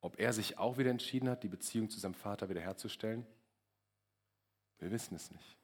[0.00, 3.26] Ob er sich auch wieder entschieden hat, die Beziehung zu seinem Vater wiederherzustellen,
[4.78, 5.59] wir wissen es nicht.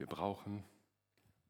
[0.00, 0.64] Wir brauchen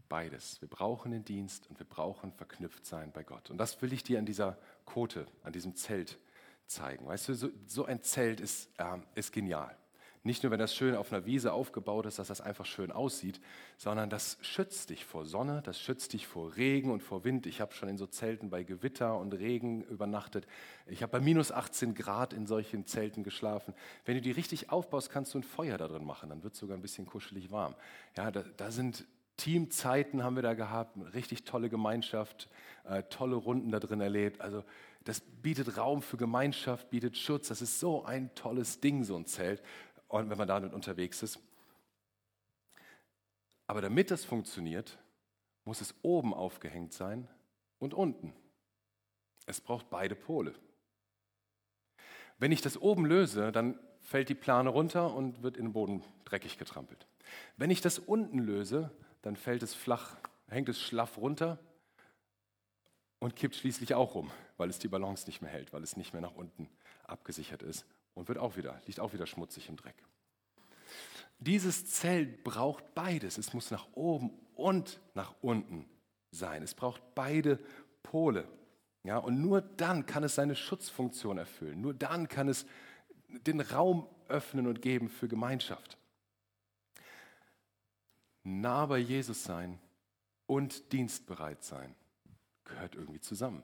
[0.08, 0.60] beides.
[0.60, 3.48] Wir brauchen den Dienst und wir brauchen verknüpft sein bei Gott.
[3.48, 6.18] Und das will ich dir an dieser Kote, an diesem Zelt
[6.66, 7.06] zeigen.
[7.06, 9.76] Weißt du, so, so ein Zelt ist, äh, ist genial.
[10.22, 13.40] Nicht nur, wenn das schön auf einer Wiese aufgebaut ist, dass das einfach schön aussieht,
[13.78, 17.46] sondern das schützt dich vor Sonne, das schützt dich vor Regen und vor Wind.
[17.46, 20.46] Ich habe schon in so Zelten bei Gewitter und Regen übernachtet.
[20.86, 23.72] Ich habe bei minus 18 Grad in solchen Zelten geschlafen.
[24.04, 26.60] Wenn du die richtig aufbaust, kannst du ein Feuer da drin machen, dann wird es
[26.60, 27.74] sogar ein bisschen kuschelig warm.
[28.14, 29.06] Ja, da, da sind
[29.40, 32.50] Teamzeiten haben wir da gehabt, richtig tolle Gemeinschaft,
[32.84, 34.42] äh, tolle Runden da drin erlebt.
[34.42, 34.64] Also
[35.04, 37.48] das bietet Raum für Gemeinschaft, bietet Schutz.
[37.48, 39.62] Das ist so ein tolles Ding, so ein Zelt
[40.10, 41.38] und wenn man damit unterwegs ist.
[43.66, 44.98] Aber damit das funktioniert,
[45.64, 47.28] muss es oben aufgehängt sein
[47.78, 48.32] und unten.
[49.46, 50.52] Es braucht beide Pole.
[52.38, 56.02] Wenn ich das oben löse, dann fällt die Plane runter und wird in den Boden
[56.24, 57.06] dreckig getrampelt.
[57.56, 58.90] Wenn ich das unten löse,
[59.22, 60.16] dann fällt es flach,
[60.48, 61.58] hängt es schlaff runter
[63.20, 66.12] und kippt schließlich auch rum, weil es die Balance nicht mehr hält, weil es nicht
[66.12, 66.68] mehr nach unten
[67.04, 69.96] abgesichert ist und wird auch wieder, liegt auch wieder schmutzig im Dreck.
[71.38, 73.38] Dieses Zelt braucht beides.
[73.38, 75.88] Es muss nach oben und nach unten
[76.30, 76.62] sein.
[76.62, 77.58] Es braucht beide
[78.02, 78.46] Pole.
[79.04, 81.80] Ja, und nur dann kann es seine Schutzfunktion erfüllen.
[81.80, 82.66] Nur dann kann es
[83.28, 85.96] den Raum öffnen und geben für Gemeinschaft.
[88.42, 89.78] Nah bei Jesus sein
[90.46, 91.94] und dienstbereit sein
[92.64, 93.62] gehört irgendwie zusammen.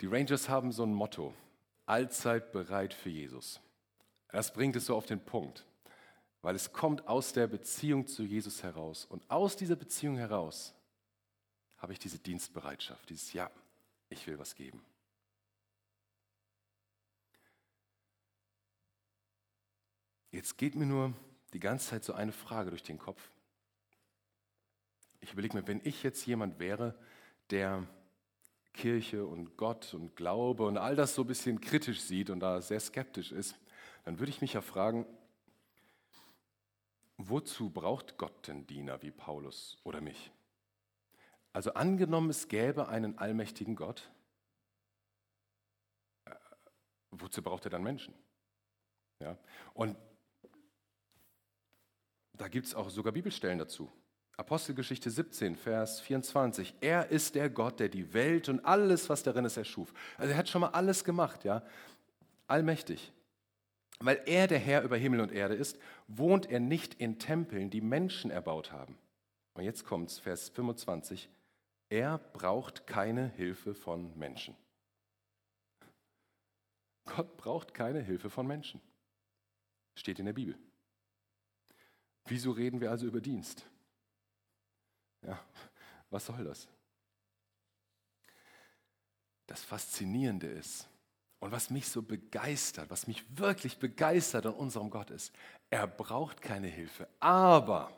[0.00, 1.34] Die Rangers haben so ein Motto
[1.86, 3.60] allzeit bereit für Jesus.
[4.28, 5.64] Das bringt es so auf den Punkt,
[6.42, 9.04] weil es kommt aus der Beziehung zu Jesus heraus.
[9.04, 10.74] Und aus dieser Beziehung heraus
[11.78, 13.50] habe ich diese Dienstbereitschaft, dieses Ja,
[14.08, 14.84] ich will was geben.
[20.30, 21.14] Jetzt geht mir nur
[21.54, 23.30] die ganze Zeit so eine Frage durch den Kopf.
[25.20, 26.94] Ich überlege mir, wenn ich jetzt jemand wäre,
[27.50, 27.86] der
[28.76, 32.60] Kirche und Gott und Glaube und all das so ein bisschen kritisch sieht und da
[32.60, 33.56] sehr skeptisch ist,
[34.04, 35.06] dann würde ich mich ja fragen,
[37.16, 40.30] wozu braucht Gott denn Diener wie Paulus oder mich?
[41.52, 44.10] Also angenommen, es gäbe einen allmächtigen Gott,
[46.26, 46.34] äh,
[47.10, 48.14] wozu braucht er dann Menschen?
[49.20, 49.38] Ja?
[49.72, 49.96] Und
[52.34, 53.90] da gibt es auch sogar Bibelstellen dazu.
[54.38, 56.74] Apostelgeschichte 17, Vers 24.
[56.80, 59.94] Er ist der Gott, der die Welt und alles, was darin ist, erschuf.
[60.18, 61.62] Also er hat schon mal alles gemacht, ja.
[62.46, 63.12] Allmächtig.
[63.98, 67.80] Weil er der Herr über Himmel und Erde ist, wohnt er nicht in Tempeln, die
[67.80, 68.98] Menschen erbaut haben.
[69.54, 71.30] Und jetzt kommt es, Vers 25.
[71.88, 74.54] Er braucht keine Hilfe von Menschen.
[77.06, 78.82] Gott braucht keine Hilfe von Menschen.
[79.94, 80.58] Steht in der Bibel.
[82.26, 83.64] Wieso reden wir also über Dienst?
[85.26, 85.38] Ja,
[86.10, 86.68] was soll das?
[89.46, 90.88] Das Faszinierende ist
[91.40, 95.32] und was mich so begeistert, was mich wirklich begeistert an unserem Gott ist,
[95.70, 97.92] er braucht keine Hilfe, aber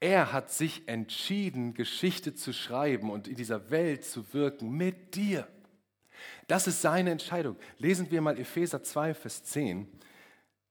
[0.00, 5.48] er hat sich entschieden, Geschichte zu schreiben und in dieser Welt zu wirken mit dir.
[6.46, 7.56] Das ist seine Entscheidung.
[7.78, 9.88] Lesen wir mal Epheser 2, Vers 10.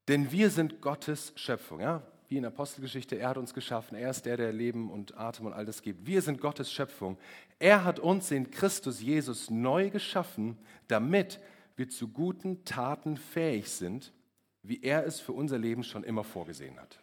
[0.08, 1.82] Denn wir sind Gottes Schöpfung.
[1.82, 2.04] Ja?
[2.28, 5.54] Wie in Apostelgeschichte, er hat uns geschaffen, er ist der, der Leben und Atem und
[5.54, 6.06] all das gibt.
[6.06, 7.18] Wir sind Gottes Schöpfung.
[7.60, 10.58] Er hat uns in Christus Jesus neu geschaffen,
[10.88, 11.40] damit
[11.76, 14.14] wir zu guten Taten fähig sind,
[14.64, 17.00] wie er es für unser Leben schon immer vorgesehen hat.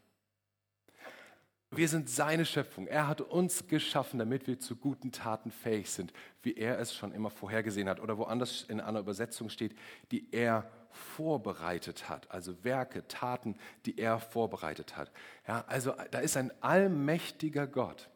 [1.75, 2.87] Wir sind seine Schöpfung.
[2.87, 7.13] Er hat uns geschaffen, damit wir zu guten Taten fähig sind, wie er es schon
[7.13, 7.99] immer vorhergesehen hat.
[7.99, 9.75] Oder woanders in einer Übersetzung steht,
[10.11, 12.31] die er vorbereitet hat.
[12.31, 15.11] Also Werke, Taten, die er vorbereitet hat.
[15.47, 18.11] Ja, also da ist ein allmächtiger Gott,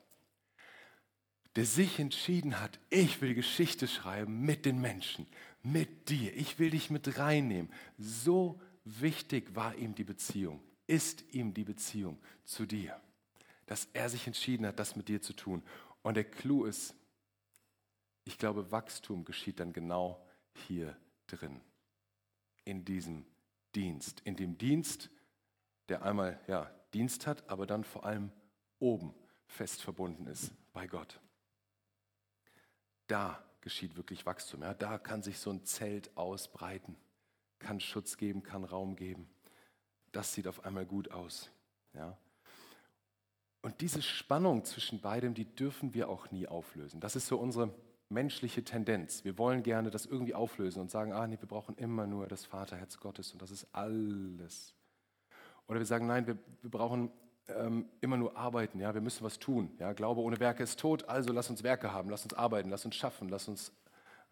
[1.56, 5.26] der sich entschieden hat, ich will Geschichte schreiben mit den Menschen,
[5.62, 6.36] mit dir.
[6.36, 7.72] Ich will dich mit reinnehmen.
[7.98, 13.00] So wichtig war ihm die Beziehung, ist ihm die Beziehung zu dir
[13.66, 15.62] dass er sich entschieden hat, das mit dir zu tun.
[16.02, 16.94] Und der Clou ist,
[18.24, 20.24] ich glaube, Wachstum geschieht dann genau
[20.66, 21.60] hier drin,
[22.66, 23.24] in diesem
[23.74, 25.08] Dienst, in dem Dienst,
[25.88, 28.30] der einmal ja, Dienst hat, aber dann vor allem
[28.78, 29.14] oben
[29.46, 31.20] fest verbunden ist bei Gott.
[33.06, 34.62] Da geschieht wirklich Wachstum.
[34.62, 36.96] Ja, da kann sich so ein Zelt ausbreiten,
[37.58, 39.28] kann Schutz geben, kann Raum geben.
[40.12, 41.50] Das sieht auf einmal gut aus.
[41.94, 42.18] Ja.
[43.62, 47.00] Und diese Spannung zwischen beidem, die dürfen wir auch nie auflösen.
[47.00, 47.72] Das ist so unsere
[48.08, 49.24] menschliche Tendenz.
[49.24, 52.44] Wir wollen gerne das irgendwie auflösen und sagen, ah nee, wir brauchen immer nur das
[52.44, 54.74] Vaterherz Gottes und das ist alles.
[55.66, 57.10] Oder wir sagen, nein, wir, wir brauchen
[57.48, 59.74] ähm, immer nur arbeiten, ja, wir müssen was tun.
[59.78, 62.84] Ja, Glaube ohne Werke ist tot, also lass uns Werke haben, lass uns arbeiten, lass
[62.84, 63.72] uns schaffen, lass uns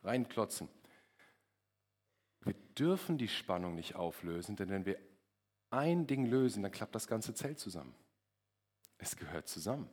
[0.02, 0.68] reinklotzen.
[2.42, 4.98] Wir dürfen die Spannung nicht auflösen, denn wenn wir
[5.70, 7.94] ein Ding lösen, dann klappt das ganze Zelt zusammen.
[8.98, 9.88] Es gehört zusammen.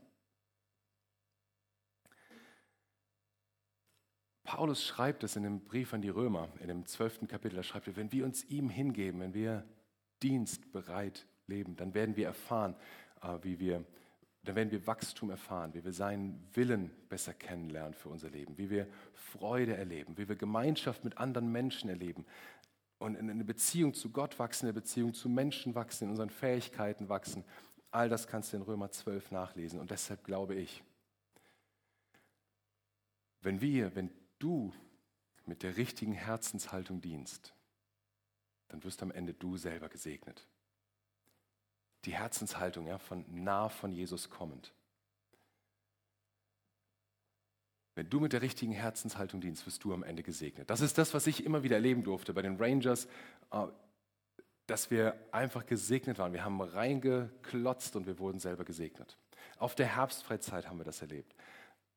[4.43, 7.88] Paulus schreibt es in dem Brief an die Römer, in dem zwölften Kapitel, da schreibt
[7.88, 9.65] er, wenn wir uns ihm hingeben, wenn wir
[10.23, 12.75] dienstbereit leben, dann werden wir erfahren,
[13.21, 13.84] äh, wie wir,
[14.43, 18.69] dann werden wir Wachstum erfahren, wie wir seinen Willen besser kennenlernen für unser Leben, wie
[18.69, 22.25] wir Freude erleben, wie wir Gemeinschaft mit anderen Menschen erleben
[22.97, 26.30] und in eine Beziehung zu Gott wachsen, in eine Beziehung zu Menschen wachsen, in unseren
[26.30, 27.43] Fähigkeiten wachsen
[27.91, 29.80] All das kannst du in Römer 12 nachlesen.
[29.80, 30.82] Und deshalb glaube ich,
[33.41, 34.10] wenn wir, wenn
[34.41, 34.73] du
[35.45, 37.54] mit der richtigen Herzenshaltung dienst,
[38.67, 40.47] dann wirst am Ende du selber gesegnet.
[42.06, 44.73] Die Herzenshaltung, ja, von nah von Jesus kommend.
[47.95, 50.69] Wenn du mit der richtigen Herzenshaltung dienst, wirst du am Ende gesegnet.
[50.69, 53.08] Das ist das, was ich immer wieder erleben durfte bei den Rangers.
[53.51, 53.67] Äh,
[54.71, 56.32] dass wir einfach gesegnet waren.
[56.32, 59.17] Wir haben reingeklotzt und wir wurden selber gesegnet.
[59.58, 61.36] Auf der Herbstfreizeit haben wir das erlebt.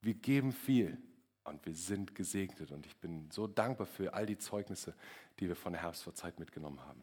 [0.01, 0.99] Wir geben viel
[1.45, 2.73] und wir sind gesegnet.
[2.73, 4.95] Und ich bin so dankbar für all die Zeugnisse,
[5.39, 7.03] die wir von der Herbstfreizeit mitgenommen haben.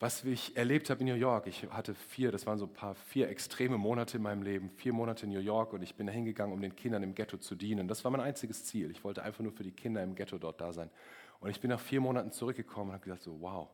[0.00, 2.94] Was ich erlebt habe in New York, ich hatte vier, das waren so ein paar,
[2.94, 6.12] vier extreme Monate in meinem Leben, vier Monate in New York und ich bin da
[6.12, 7.88] hingegangen, um den Kindern im Ghetto zu dienen.
[7.88, 8.92] Das war mein einziges Ziel.
[8.92, 10.88] Ich wollte einfach nur für die Kinder im Ghetto dort da sein.
[11.40, 13.68] Und ich bin nach vier Monaten zurückgekommen und habe gesagt, so wow,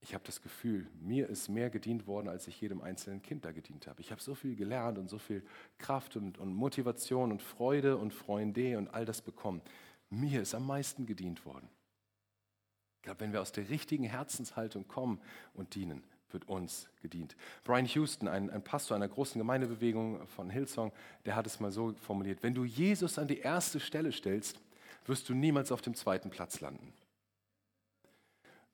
[0.00, 3.52] ich habe das Gefühl, mir ist mehr gedient worden, als ich jedem einzelnen Kind da
[3.52, 4.00] gedient habe.
[4.00, 5.42] Ich habe so viel gelernt und so viel
[5.78, 9.60] Kraft und, und Motivation und Freude und Freunde und all das bekommen.
[10.10, 11.68] Mir ist am meisten gedient worden.
[12.96, 15.20] Ich glaube, wenn wir aus der richtigen Herzenshaltung kommen
[15.54, 17.36] und dienen, wird uns gedient.
[17.64, 20.92] Brian Houston, ein, ein, Pastor einer großen Gemeindebewegung von Hillsong,
[21.24, 24.60] der hat es mal so formuliert, wenn du Jesus an die erste Stelle stellst,
[25.06, 26.92] wirst du niemals auf dem zweiten Platz landen.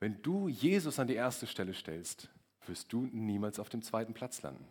[0.05, 2.29] Wenn du Jesus an die erste Stelle stellst,
[2.67, 4.69] wirst du niemals auf dem zweiten Platz landen.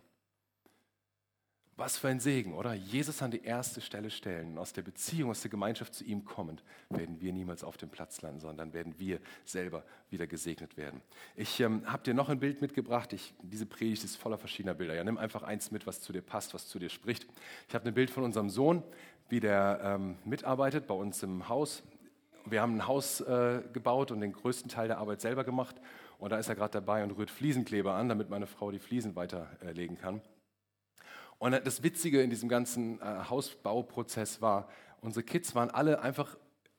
[1.74, 2.72] Was für ein Segen, oder?
[2.72, 6.62] Jesus an die erste Stelle stellen, aus der Beziehung, aus der Gemeinschaft zu ihm kommend,
[6.88, 11.02] werden wir niemals auf dem Platz landen, sondern werden wir selber wieder gesegnet werden.
[11.34, 13.12] Ich ähm, habe dir noch ein Bild mitgebracht.
[13.12, 14.94] Ich, diese Predigt ist voller verschiedener Bilder.
[14.94, 17.26] Ja, nimm einfach eins mit, was zu dir passt, was zu dir spricht.
[17.68, 18.84] Ich habe ein Bild von unserem Sohn,
[19.28, 21.82] wie der ähm, mitarbeitet bei uns im Haus.
[22.46, 25.76] Wir haben ein Haus äh, gebaut und den größten Teil der Arbeit selber gemacht.
[26.18, 29.16] Und da ist er gerade dabei und rührt Fliesenkleber an, damit meine Frau die Fliesen
[29.16, 30.20] weiterlegen kann.
[31.38, 34.68] Und das Witzige in diesem ganzen äh, Hausbauprozess war,
[35.00, 36.36] unsere Kids waren alle einfach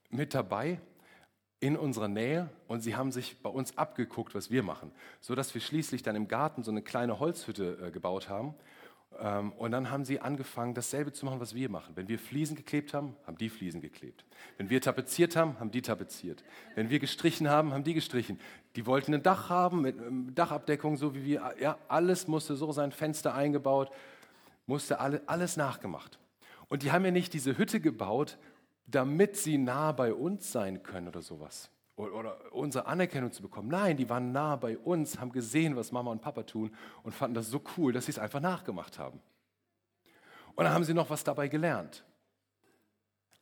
[0.09, 0.79] mit dabei
[1.59, 5.53] in unserer Nähe und sie haben sich bei uns abgeguckt, was wir machen, so dass
[5.53, 8.53] wir schließlich dann im Garten so eine kleine Holzhütte äh, gebaut haben.
[9.19, 11.95] Ähm, und dann haben sie angefangen, dasselbe zu machen, was wir machen.
[11.95, 14.25] Wenn wir Fliesen geklebt haben, haben die Fliesen geklebt.
[14.57, 16.43] Wenn wir tapeziert haben, haben die tapeziert.
[16.75, 18.39] Wenn wir gestrichen haben, haben die gestrichen.
[18.75, 21.55] Die wollten ein Dach haben mit ähm, Dachabdeckung, so wie wir.
[21.59, 23.91] Ja, alles musste so sein, Fenster eingebaut
[24.67, 26.19] musste alle, alles nachgemacht.
[26.67, 28.37] Und die haben ja nicht diese Hütte gebaut,
[28.87, 31.69] damit sie nah bei uns sein können oder sowas.
[31.95, 33.69] Oder, unsere Anerkennung zu bekommen.
[33.69, 37.35] Nein, die waren nah bei uns, haben gesehen, was Mama und Papa tun und fanden
[37.35, 39.21] das so cool, dass sie es einfach nachgemacht haben.
[40.55, 42.03] Und dann haben sie noch was dabei gelernt.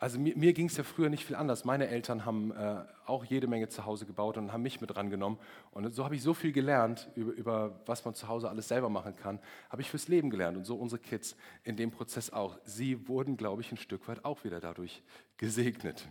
[0.04, 1.64] Also mir, mir ging es ja früher nicht viel anders.
[1.64, 5.40] Meine Eltern haben äh, auch jede Menge zu Hause gebaut und haben mich mit rangenommen.
[5.72, 8.90] Und so habe ich so viel gelernt über, über, was man zu Hause alles selber
[8.90, 9.40] machen kann,
[9.70, 10.58] habe ich fürs Leben gelernt.
[10.58, 12.60] Und so unsere Kids in dem Prozess auch.
[12.66, 15.02] Sie wurden, glaube ich, ein Stück weit auch wieder dadurch
[15.38, 16.10] gesegnet,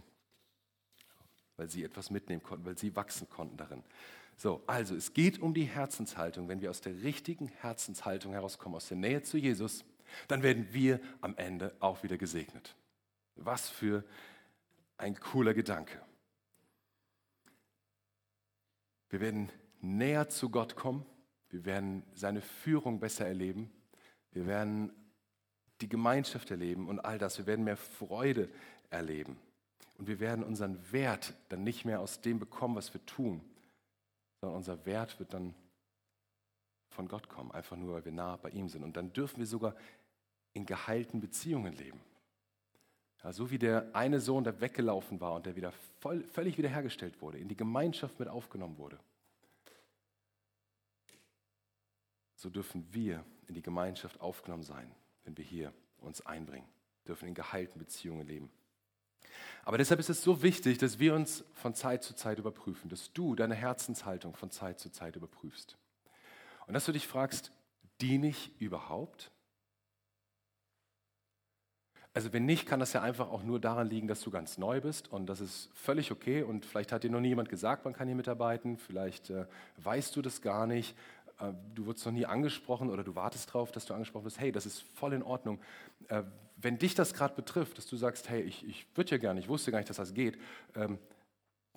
[1.57, 3.83] weil sie etwas mitnehmen konnten, weil sie wachsen konnten darin.
[4.37, 6.49] So, also es geht um die Herzenshaltung.
[6.49, 9.85] Wenn wir aus der richtigen Herzenshaltung herauskommen, aus der Nähe zu Jesus,
[10.29, 12.75] dann werden wir am Ende auch wieder gesegnet.
[13.37, 14.05] Was für
[14.97, 16.01] ein cooler Gedanke.
[19.11, 21.05] Wir werden näher zu Gott kommen,
[21.51, 23.71] wir werden seine Führung besser erleben,
[24.33, 24.93] wir werden
[25.83, 27.39] die Gemeinschaft erleben und all das.
[27.39, 28.49] Wir werden mehr Freude
[28.89, 29.37] erleben.
[30.03, 33.41] Und wir werden unseren Wert dann nicht mehr aus dem bekommen, was wir tun,
[34.41, 35.55] sondern unser Wert wird dann
[36.89, 38.83] von Gott kommen, einfach nur, weil wir nah bei ihm sind.
[38.83, 39.77] Und dann dürfen wir sogar
[40.55, 42.01] in geheilten Beziehungen leben.
[43.23, 47.23] Ja, so wie der eine Sohn, der weggelaufen war und der wieder voll, völlig wiederhergestellt
[47.23, 48.99] wurde, in die Gemeinschaft mit aufgenommen wurde.
[52.35, 56.67] So dürfen wir in die Gemeinschaft aufgenommen sein, wenn wir hier uns einbringen,
[57.07, 58.51] dürfen in geheilten Beziehungen leben.
[59.65, 63.13] Aber deshalb ist es so wichtig, dass wir uns von Zeit zu Zeit überprüfen, dass
[63.13, 65.77] du deine Herzenshaltung von Zeit zu Zeit überprüfst.
[66.67, 67.53] Und dass du dich fragst,
[68.01, 69.31] diene ich überhaupt?
[72.15, 74.83] Also wenn nicht, kann das ja einfach auch nur daran liegen, dass du ganz neu
[74.83, 77.95] bist und das ist völlig okay und vielleicht hat dir noch nie jemand gesagt, man
[77.95, 79.47] kann hier mitarbeiten, vielleicht äh,
[79.79, 80.95] weißt du das gar nicht,
[81.75, 84.67] du wurdest noch nie angesprochen oder du wartest darauf, dass du angesprochen wirst, hey, das
[84.67, 85.61] ist voll in Ordnung.
[86.09, 86.23] Äh,
[86.57, 89.49] wenn dich das gerade betrifft, dass du sagst, hey, ich, ich würde ja gerne, ich
[89.49, 90.39] wusste gar nicht, dass das geht,
[90.77, 90.99] ähm,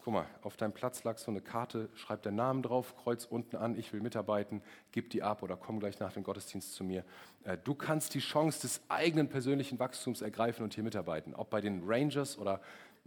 [0.05, 3.55] Guck mal, auf deinem Platz lag so eine Karte, schreib deinen Namen drauf, kreuz unten
[3.55, 7.03] an, ich will mitarbeiten, gib die ab oder komm gleich nach dem Gottesdienst zu mir.
[7.43, 11.59] Äh, du kannst die Chance des eigenen persönlichen Wachstums ergreifen und hier mitarbeiten, ob bei
[11.59, 12.61] den Rangers oder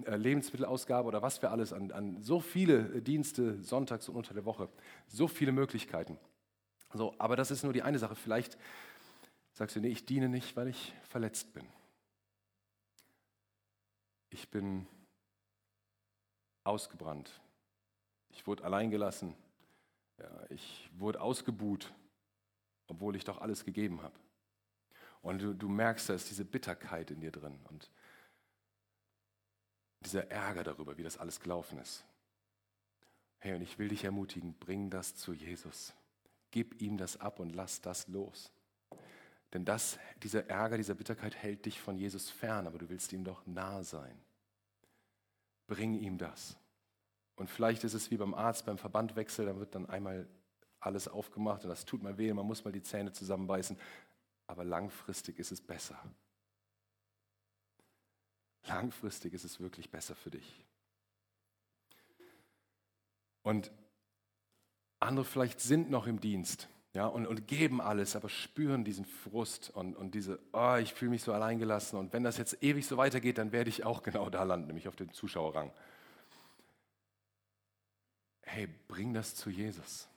[0.07, 4.45] äh, Lebensmittelausgabe oder was wir alles an, an so viele Dienste sonntags und unter der
[4.45, 4.69] Woche,
[5.07, 6.19] so viele Möglichkeiten.
[6.93, 8.17] So, aber das ist nur die eine Sache.
[8.17, 8.57] Vielleicht
[9.53, 11.67] sagst du, nee, ich diene nicht, weil ich verletzt bin.
[14.31, 14.87] Ich bin
[16.65, 17.41] ausgebrannt.
[18.31, 19.35] Ich wurde alleingelassen.
[20.19, 21.93] Ja, ich wurde ausgebuht,
[22.89, 24.19] obwohl ich doch alles gegeben habe.
[25.23, 27.91] Und du, du merkst, da ist diese Bitterkeit in dir drin und
[30.01, 32.05] dieser Ärger darüber, wie das alles gelaufen ist.
[33.39, 35.95] Hey, und ich will dich ermutigen, bring das zu Jesus.
[36.51, 38.53] Gib ihm das ab und lass das los.
[39.53, 43.25] Denn das, dieser Ärger, dieser Bitterkeit hält dich von Jesus fern, aber du willst ihm
[43.25, 44.19] doch nah sein.
[45.67, 46.57] Bring ihm das.
[47.37, 50.29] Und vielleicht ist es wie beim Arzt beim Verbandwechsel, da wird dann einmal
[50.81, 53.79] alles aufgemacht und das tut mal weh, man muss mal die Zähne zusammenbeißen.
[54.47, 55.99] Aber langfristig ist es besser.
[58.67, 60.65] Langfristig ist es wirklich besser für dich.
[63.43, 63.71] Und
[65.01, 69.71] andere vielleicht sind noch im Dienst ja, und, und geben alles, aber spüren diesen Frust
[69.71, 71.99] und, und diese, oh, ich fühle mich so alleingelassen.
[71.99, 74.89] Und wenn das jetzt ewig so weitergeht, dann werde ich auch genau da landen, nämlich
[74.89, 75.71] auf dem Zuschauerrang.
[78.43, 80.09] Hey, bring das zu Jesus.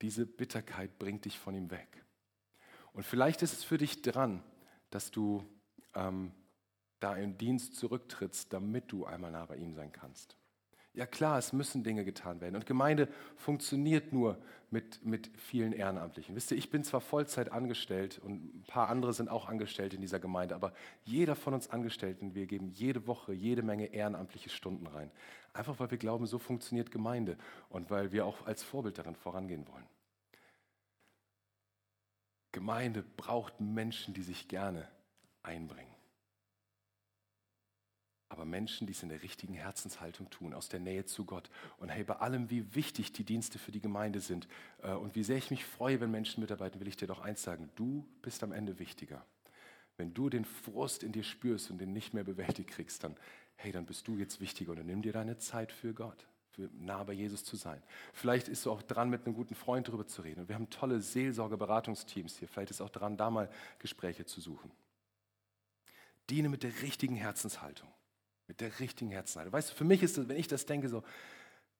[0.00, 2.04] Diese Bitterkeit bringt dich von ihm weg.
[2.92, 4.42] Und vielleicht ist es für dich dran,
[4.88, 5.44] dass du
[5.94, 6.32] ähm,
[6.98, 10.39] da im Dienst zurücktrittst, damit du einmal nah bei ihm sein kannst.
[10.92, 12.56] Ja klar, es müssen Dinge getan werden.
[12.56, 14.38] Und Gemeinde funktioniert nur
[14.70, 16.34] mit, mit vielen Ehrenamtlichen.
[16.34, 20.00] Wisst ihr, ich bin zwar Vollzeit angestellt und ein paar andere sind auch angestellt in
[20.00, 20.72] dieser Gemeinde, aber
[21.04, 25.10] jeder von uns Angestellten, wir geben jede Woche jede Menge ehrenamtliche Stunden rein.
[25.52, 27.36] Einfach weil wir glauben, so funktioniert Gemeinde
[27.68, 29.86] und weil wir auch als Vorbild darin vorangehen wollen.
[32.52, 34.88] Gemeinde braucht Menschen, die sich gerne
[35.42, 35.89] einbringen
[38.30, 41.50] aber Menschen, die es in der richtigen Herzenshaltung tun, aus der Nähe zu Gott.
[41.78, 44.46] Und hey, bei allem, wie wichtig die Dienste für die Gemeinde sind
[44.82, 47.42] äh, und wie sehr ich mich freue, wenn Menschen mitarbeiten, will ich dir doch eins
[47.42, 49.26] sagen, du bist am Ende wichtiger.
[49.96, 53.16] Wenn du den Frust in dir spürst und den nicht mehr bewältigt kriegst, dann,
[53.56, 56.70] hey, dann bist du jetzt wichtiger und dann nimm dir deine Zeit für Gott, für
[56.78, 57.82] nah bei Jesus zu sein.
[58.12, 60.42] Vielleicht ist du auch dran, mit einem guten Freund darüber zu reden.
[60.42, 62.46] Und wir haben tolle Seelsorge-Beratungsteams hier.
[62.46, 63.50] Vielleicht ist auch dran, da mal
[63.80, 64.70] Gespräche zu suchen.
[66.30, 67.88] Diene mit der richtigen Herzenshaltung
[68.50, 69.52] mit der richtigen Herzenshaltung.
[69.52, 71.04] Weißt du, für mich ist das, wenn ich das denke, so,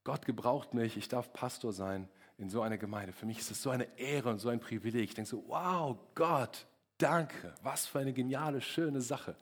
[0.04, 2.08] Gott gebraucht mich, ich darf Pastor sein
[2.38, 3.12] in so einer Gemeinde.
[3.12, 5.02] Für mich ist es so eine Ehre und so ein Privileg.
[5.02, 9.34] Ich denke so, wow, Gott, danke, was für eine geniale, schöne Sache.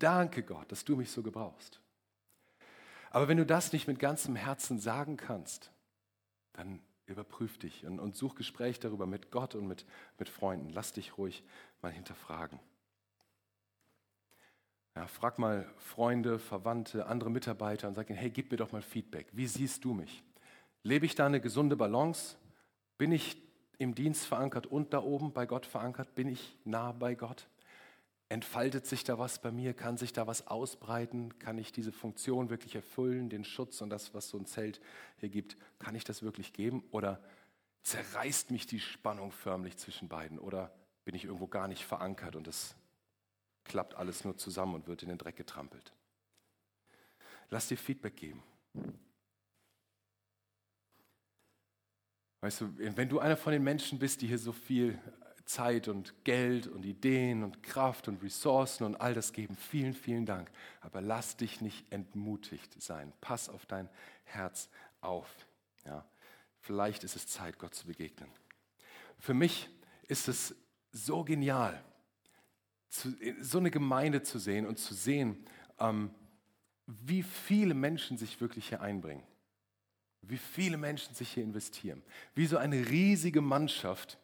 [0.00, 1.80] Danke, Gott, dass du mich so gebrauchst.
[3.10, 5.70] Aber wenn du das nicht mit ganzem Herzen sagen kannst,
[6.54, 9.86] dann überprüf dich und, und such Gespräch darüber mit Gott und mit,
[10.18, 10.70] mit Freunden.
[10.70, 11.44] Lass dich ruhig
[11.82, 12.58] mal hinterfragen.
[14.96, 18.82] Ja, frag mal Freunde, Verwandte, andere Mitarbeiter und sag ihnen, hey, gib mir doch mal
[18.82, 19.26] Feedback.
[19.32, 20.22] Wie siehst du mich?
[20.84, 22.36] Lebe ich da eine gesunde Balance?
[22.96, 23.36] Bin ich
[23.78, 26.14] im Dienst verankert und da oben bei Gott verankert?
[26.14, 27.48] Bin ich nah bei Gott?
[28.28, 29.74] Entfaltet sich da was bei mir?
[29.74, 31.38] Kann sich da was ausbreiten?
[31.40, 34.80] Kann ich diese Funktion wirklich erfüllen, den Schutz und das, was so ein Zelt
[35.16, 35.56] hier gibt?
[35.80, 36.84] Kann ich das wirklich geben?
[36.92, 37.20] Oder
[37.82, 40.38] zerreißt mich die Spannung förmlich zwischen beiden?
[40.38, 40.72] Oder
[41.04, 42.76] bin ich irgendwo gar nicht verankert und das
[43.64, 45.92] klappt alles nur zusammen und wird in den Dreck getrampelt.
[47.50, 48.42] Lass dir Feedback geben.
[52.40, 54.98] Weißt du, wenn du einer von den Menschen bist, die hier so viel
[55.44, 60.26] Zeit und Geld und Ideen und Kraft und Ressourcen und all das geben, vielen, vielen
[60.26, 60.50] Dank.
[60.80, 63.12] Aber lass dich nicht entmutigt sein.
[63.20, 63.88] Pass auf dein
[64.24, 64.68] Herz
[65.00, 65.28] auf.
[65.84, 66.04] Ja,
[66.60, 68.30] vielleicht ist es Zeit, Gott zu begegnen.
[69.18, 69.68] Für mich
[70.08, 70.54] ist es
[70.92, 71.82] so genial,
[72.94, 75.44] zu, so eine Gemeinde zu sehen und zu sehen,
[75.80, 76.10] ähm,
[76.86, 79.24] wie viele Menschen sich wirklich hier einbringen.
[80.22, 82.02] Wie viele Menschen sich hier investieren.
[82.34, 84.18] Wie so eine riesige Mannschaft,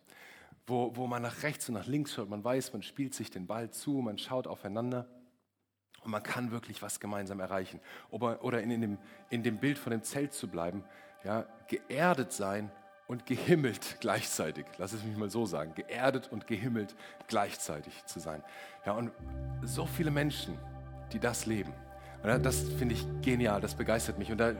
[0.66, 2.30] wo, wo man nach rechts und nach links schaut.
[2.30, 5.08] Man weiß, man spielt sich den Ball zu, man schaut aufeinander.
[6.02, 7.80] Und man kann wirklich was gemeinsam erreichen.
[8.10, 8.98] Oder, oder in, in, dem,
[9.30, 10.84] in dem Bild von dem Zelt zu bleiben,
[11.24, 12.70] ja, geerdet sein
[13.10, 14.66] und gehimmelt gleichzeitig.
[14.78, 15.72] Lass es mich mal so sagen.
[15.74, 16.94] Geerdet und gehimmelt
[17.26, 18.40] gleichzeitig zu sein.
[18.86, 19.10] Ja, und
[19.64, 20.56] so viele Menschen,
[21.12, 21.72] die das leben.
[22.22, 24.30] Das finde ich genial, das begeistert mich.
[24.30, 24.52] Und da,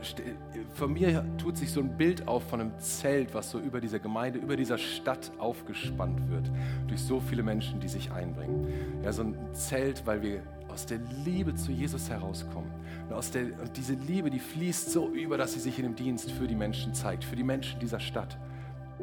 [0.74, 4.00] von mir tut sich so ein Bild auf von einem Zelt, was so über dieser
[4.00, 6.50] Gemeinde, über dieser Stadt aufgespannt wird.
[6.88, 8.66] Durch so viele Menschen, die sich einbringen.
[9.04, 12.70] Ja, so ein Zelt, weil wir aus der Liebe zu Jesus herauskommen.
[13.08, 15.96] Und, aus der, und diese Liebe, die fließt so über, dass sie sich in dem
[15.96, 18.38] Dienst für die Menschen zeigt, für die Menschen dieser Stadt,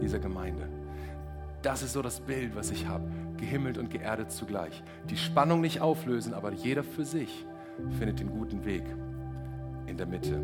[0.02, 0.68] dieser Gemeinde.
[1.62, 3.06] Das ist so das Bild, was ich habe.
[3.38, 4.84] Gehimmelt und geerdet zugleich.
[5.10, 7.46] Die Spannung nicht auflösen, aber jeder für sich
[7.98, 8.84] findet den guten Weg
[9.86, 10.38] in der Mitte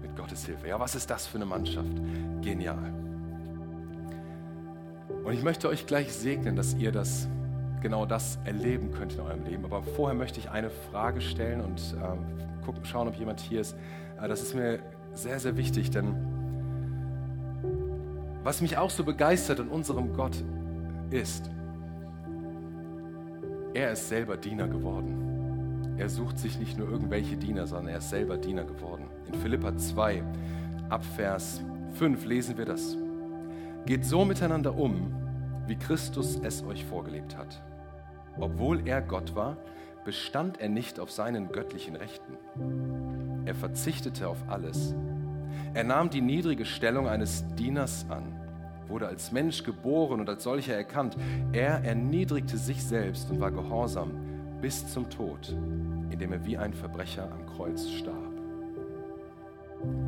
[0.00, 0.68] mit Gottes Hilfe.
[0.68, 1.92] Ja, was ist das für eine Mannschaft?
[2.42, 2.92] Genial.
[5.24, 7.28] Und ich möchte euch gleich segnen, dass ihr das
[7.80, 9.64] genau das erleben könnt in eurem Leben.
[9.64, 13.76] Aber vorher möchte ich eine Frage stellen und äh, gucken, schauen, ob jemand hier ist.
[14.20, 14.80] Äh, das ist mir
[15.14, 16.14] sehr, sehr wichtig, denn
[18.44, 20.42] was mich auch so begeistert an unserem Gott
[21.10, 21.50] ist,
[23.74, 25.94] er ist selber Diener geworden.
[25.98, 29.04] Er sucht sich nicht nur irgendwelche Diener, sondern er ist selber Diener geworden.
[29.26, 30.22] In Philippa 2,
[30.88, 31.62] ab Vers
[31.94, 32.96] 5 lesen wir das.
[33.84, 35.12] Geht so miteinander um,
[35.66, 37.62] wie Christus es euch vorgelebt hat.
[38.40, 39.56] Obwohl er Gott war,
[40.04, 42.36] bestand er nicht auf seinen göttlichen Rechten.
[43.44, 44.94] Er verzichtete auf alles.
[45.74, 48.40] Er nahm die niedrige Stellung eines Dieners an,
[48.86, 51.16] wurde als Mensch geboren und als solcher erkannt.
[51.52, 54.12] Er erniedrigte sich selbst und war gehorsam
[54.60, 55.54] bis zum Tod,
[56.10, 58.16] indem er wie ein Verbrecher am Kreuz starb.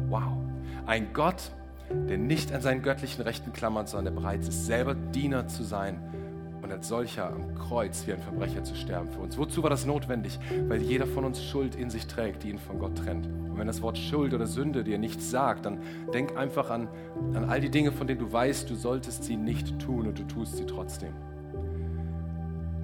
[0.08, 0.38] Wow,
[0.86, 1.52] ein Gott,
[2.08, 6.00] der nicht an seinen göttlichen Rechten klammert, sondern der bereit ist, selber Diener zu sein
[6.70, 9.36] und als solcher am Kreuz wie ein Verbrecher zu sterben für uns.
[9.36, 10.38] Wozu war das notwendig?
[10.68, 13.26] Weil jeder von uns Schuld in sich trägt, die ihn von Gott trennt.
[13.26, 15.80] Und wenn das Wort Schuld oder Sünde dir nichts sagt, dann
[16.14, 16.88] denk einfach an,
[17.34, 20.22] an all die Dinge, von denen du weißt, du solltest sie nicht tun und du
[20.22, 21.12] tust sie trotzdem.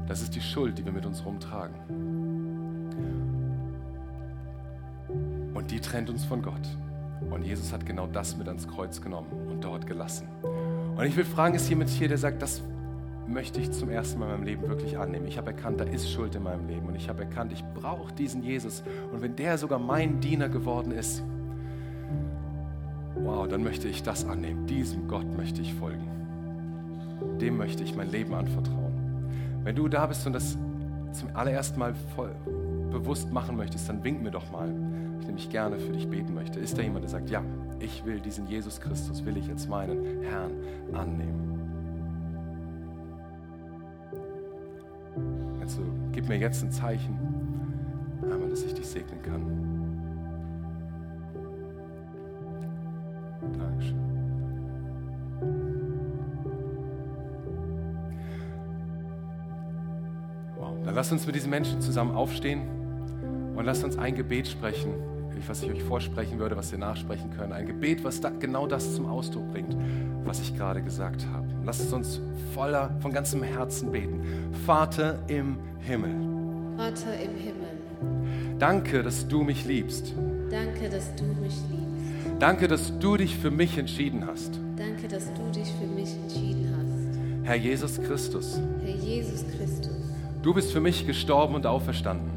[0.09, 1.77] Das ist die Schuld, die wir mit uns rumtragen.
[5.55, 6.55] Und die trennt uns von Gott.
[7.31, 10.27] Und Jesus hat genau das mit ans Kreuz genommen und dort gelassen.
[10.97, 12.63] Und ich will fragen, ist jemand hier, der sagt, das
[13.29, 15.27] möchte ich zum ersten Mal in meinem Leben wirklich annehmen.
[15.27, 18.13] Ich habe erkannt, da ist Schuld in meinem Leben und ich habe erkannt, ich brauche
[18.13, 18.83] diesen Jesus.
[19.13, 21.23] Und wenn der sogar mein Diener geworden ist,
[23.17, 24.67] wow, dann möchte ich das annehmen.
[24.67, 26.07] Diesem Gott möchte ich folgen.
[27.41, 28.93] Dem möchte ich mein Leben anvertrauen.
[29.65, 30.57] Wenn du da bist und das
[31.13, 32.35] zum allerersten Mal voll
[32.91, 34.73] bewusst machen möchtest, dann wink mir doch mal.
[35.21, 36.61] Ich nämlich gerne für dich beten möchte.
[36.61, 37.43] Ist da jemand, der sagt, ja,
[37.81, 40.53] ich will diesen Jesus Christus, will ich als meinen Herrn
[40.93, 41.66] annehmen?
[46.27, 47.17] Gib mir jetzt ein Zeichen,
[48.23, 49.47] einmal, dass ich dich segnen kann.
[53.57, 53.97] Dankeschön.
[60.59, 60.73] Wow.
[60.85, 62.63] Dann lasst uns mit diesen Menschen zusammen aufstehen
[63.55, 64.95] und lasst uns ein Gebet sprechen,
[65.49, 67.53] was ich euch vorsprechen würde, was ihr nachsprechen könnt.
[67.53, 69.77] Ein Gebet, was da, genau das zum Ausdruck bringt,
[70.25, 71.47] was ich gerade gesagt habe.
[71.65, 72.21] Lasst uns
[72.55, 74.21] voller, von ganzem Herzen beten.
[74.65, 76.15] Vater im Himmel.
[76.77, 78.57] Vater im Himmel.
[78.59, 80.15] Danke, dass du mich liebst.
[80.51, 81.87] Danke, dass du mich liebst.
[82.39, 84.59] Danke, dass du dich für mich entschieden hast.
[84.77, 87.47] Danke, dass du dich für mich entschieden hast.
[87.47, 88.61] Herr Jesus Christus.
[88.85, 89.97] Herr Jesus Christus.
[90.43, 92.36] Du bist für mich gestorben und auferstanden.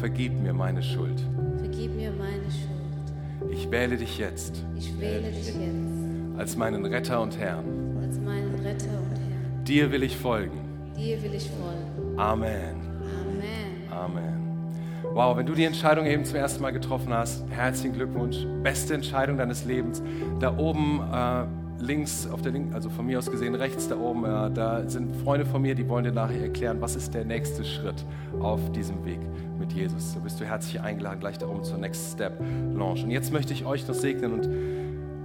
[0.00, 1.20] Vergib mir meine Schuld.
[1.58, 3.52] Vergib mir meine Schuld.
[3.52, 4.64] Ich wähle dich jetzt.
[4.74, 7.66] Ich wähle dich jetzt als meinen Retter und Herrn.
[8.02, 9.64] als meinen Retter und Herrn.
[9.66, 10.58] Dir will ich folgen.
[10.96, 12.18] Dir will ich folgen.
[12.18, 12.76] Amen.
[13.20, 13.92] Amen.
[13.92, 14.72] Amen.
[15.12, 18.38] Wow, wenn du die Entscheidung eben zum ersten Mal getroffen hast, herzlichen Glückwunsch.
[18.62, 20.02] Beste Entscheidung deines Lebens.
[20.38, 21.44] Da oben äh,
[21.80, 25.16] links, auf der linken, also von mir aus gesehen rechts da oben, äh, da sind
[25.16, 28.04] Freunde von mir, die wollen dir nachher erklären, was ist der nächste Schritt
[28.40, 29.20] auf diesem Weg
[29.58, 30.14] mit Jesus.
[30.14, 32.40] Da bist du herzlich eingeladen, gleich da oben zur Next Step
[32.74, 33.02] Launch.
[33.02, 34.48] Und jetzt möchte ich euch noch segnen und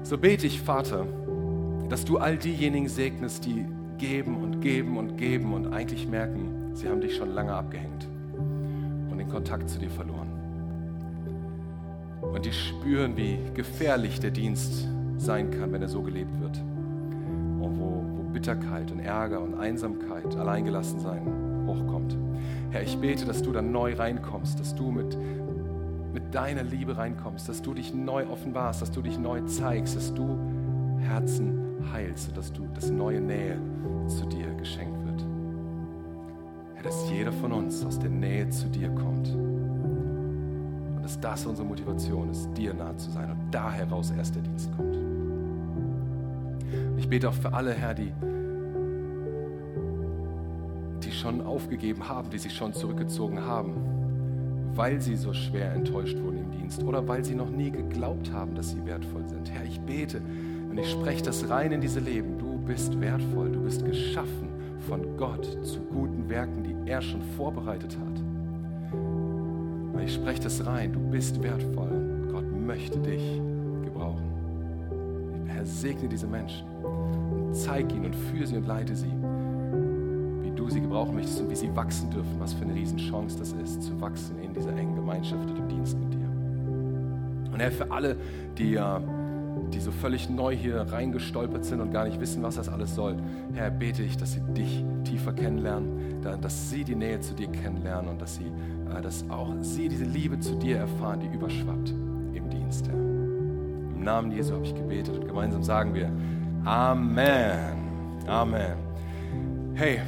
[0.03, 1.05] so bete ich, Vater,
[1.89, 3.65] dass du all diejenigen segnest, die
[3.97, 8.07] geben und geben und geben und eigentlich merken, sie haben dich schon lange abgehängt
[9.09, 10.31] und den Kontakt zu dir verloren.
[12.21, 14.87] Und die spüren, wie gefährlich der Dienst
[15.17, 16.57] sein kann, wenn er so gelebt wird.
[16.57, 22.17] Und wo, wo Bitterkeit und Ärger und Einsamkeit, Alleingelassensein hochkommt.
[22.71, 25.17] Herr, ich bete, dass du dann neu reinkommst, dass du mit,
[26.13, 30.13] mit deiner Liebe reinkommst, dass du dich neu offenbarst, dass du dich neu zeigst, dass
[30.13, 30.37] du
[30.99, 33.57] Herzen heilst und dass du das neue Nähe
[34.07, 35.25] zu dir geschenkt wird.
[36.75, 39.29] Herr, dass jeder von uns aus der Nähe zu dir kommt.
[39.29, 44.43] Und dass das unsere Motivation ist, dir nahe zu sein und da heraus erst der
[44.43, 44.94] Dienst kommt.
[46.97, 48.11] Ich bete auch für alle, Herr, die,
[51.03, 53.73] die schon aufgegeben haben, die sich schon zurückgezogen haben,
[54.75, 58.55] weil sie so schwer enttäuscht wurden im Dienst oder weil sie noch nie geglaubt haben,
[58.55, 59.51] dass sie wertvoll sind.
[59.51, 60.21] Herr, ich bete
[60.69, 62.37] und ich spreche das rein in diese Leben.
[62.37, 64.49] Du bist wertvoll, du bist geschaffen
[64.87, 68.21] von Gott zu guten Werken, die er schon vorbereitet hat.
[69.93, 73.41] Und ich spreche das rein, du bist wertvoll und Gott möchte dich.
[75.65, 79.11] Herr, segne diese Menschen und zeig ihnen und führe sie und leite sie,
[80.41, 82.39] wie du sie gebrauchen möchtest und wie sie wachsen dürfen.
[82.39, 85.97] Was für eine Riesenchance das ist, zu wachsen in dieser engen Gemeinschaft und im Dienst
[85.97, 86.29] mit dir.
[87.51, 88.15] Und Herr, für alle,
[88.57, 88.79] die,
[89.73, 93.15] die so völlig neu hier reingestolpert sind und gar nicht wissen, was das alles soll,
[93.53, 98.09] Herr, bete ich, dass sie dich tiefer kennenlernen, dass sie die Nähe zu dir kennenlernen
[98.11, 98.51] und dass, sie,
[99.01, 101.93] dass auch sie diese Liebe zu dir erfahren, die überschwappt
[102.33, 103.04] im Dienst, Herr.
[104.05, 106.09] Namen Jesu habe ich gebetet und gemeinsam sagen wir
[106.63, 107.85] Amen.
[108.27, 108.77] Amen.
[109.73, 109.99] Hey,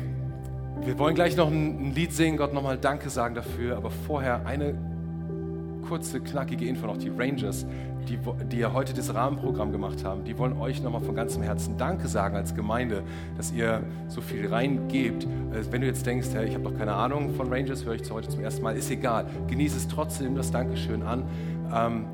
[0.82, 4.76] wir wollen gleich noch ein, Lied singen, Gott nochmal Danke sagen dafür, aber vorher eine
[5.88, 6.98] kurze, knackige Info noch.
[6.98, 7.66] Die Rangers,
[8.08, 8.18] die,
[8.52, 12.08] die ja heute das Rahmenprogramm gemacht haben, die wollen euch nochmal von ganzem Herzen Danke
[12.08, 13.04] sagen als Gemeinde,
[13.36, 15.26] dass ihr so viel reingebt.
[15.26, 18.04] Äh, wenn du jetzt denkst, hey, ich habe doch keine Ahnung von Rangers, höre ich
[18.04, 19.26] zu heute zum ersten Mal, ist egal.
[19.48, 21.24] Genieße es trotzdem, das Dankeschön an.
[21.74, 22.06] Ähm,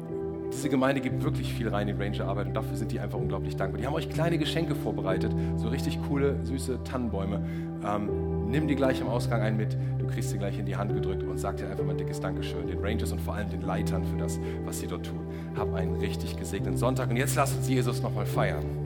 [0.54, 3.82] diese Gemeinde gibt wirklich viel rein in Ranger-Arbeit und dafür sind die einfach unglaublich dankbar.
[3.82, 7.44] Die haben euch kleine Geschenke vorbereitet, so richtig coole, süße Tannenbäume.
[7.86, 10.94] Ähm, nimm die gleich am Ausgang ein mit, du kriegst sie gleich in die Hand
[10.94, 13.62] gedrückt und sag dir einfach mal ein dickes Dankeschön den Rangers und vor allem den
[13.62, 15.22] Leitern für das, was sie dort tun.
[15.58, 18.83] Hab einen richtig gesegneten Sonntag und jetzt lass uns Jesus nochmal feiern.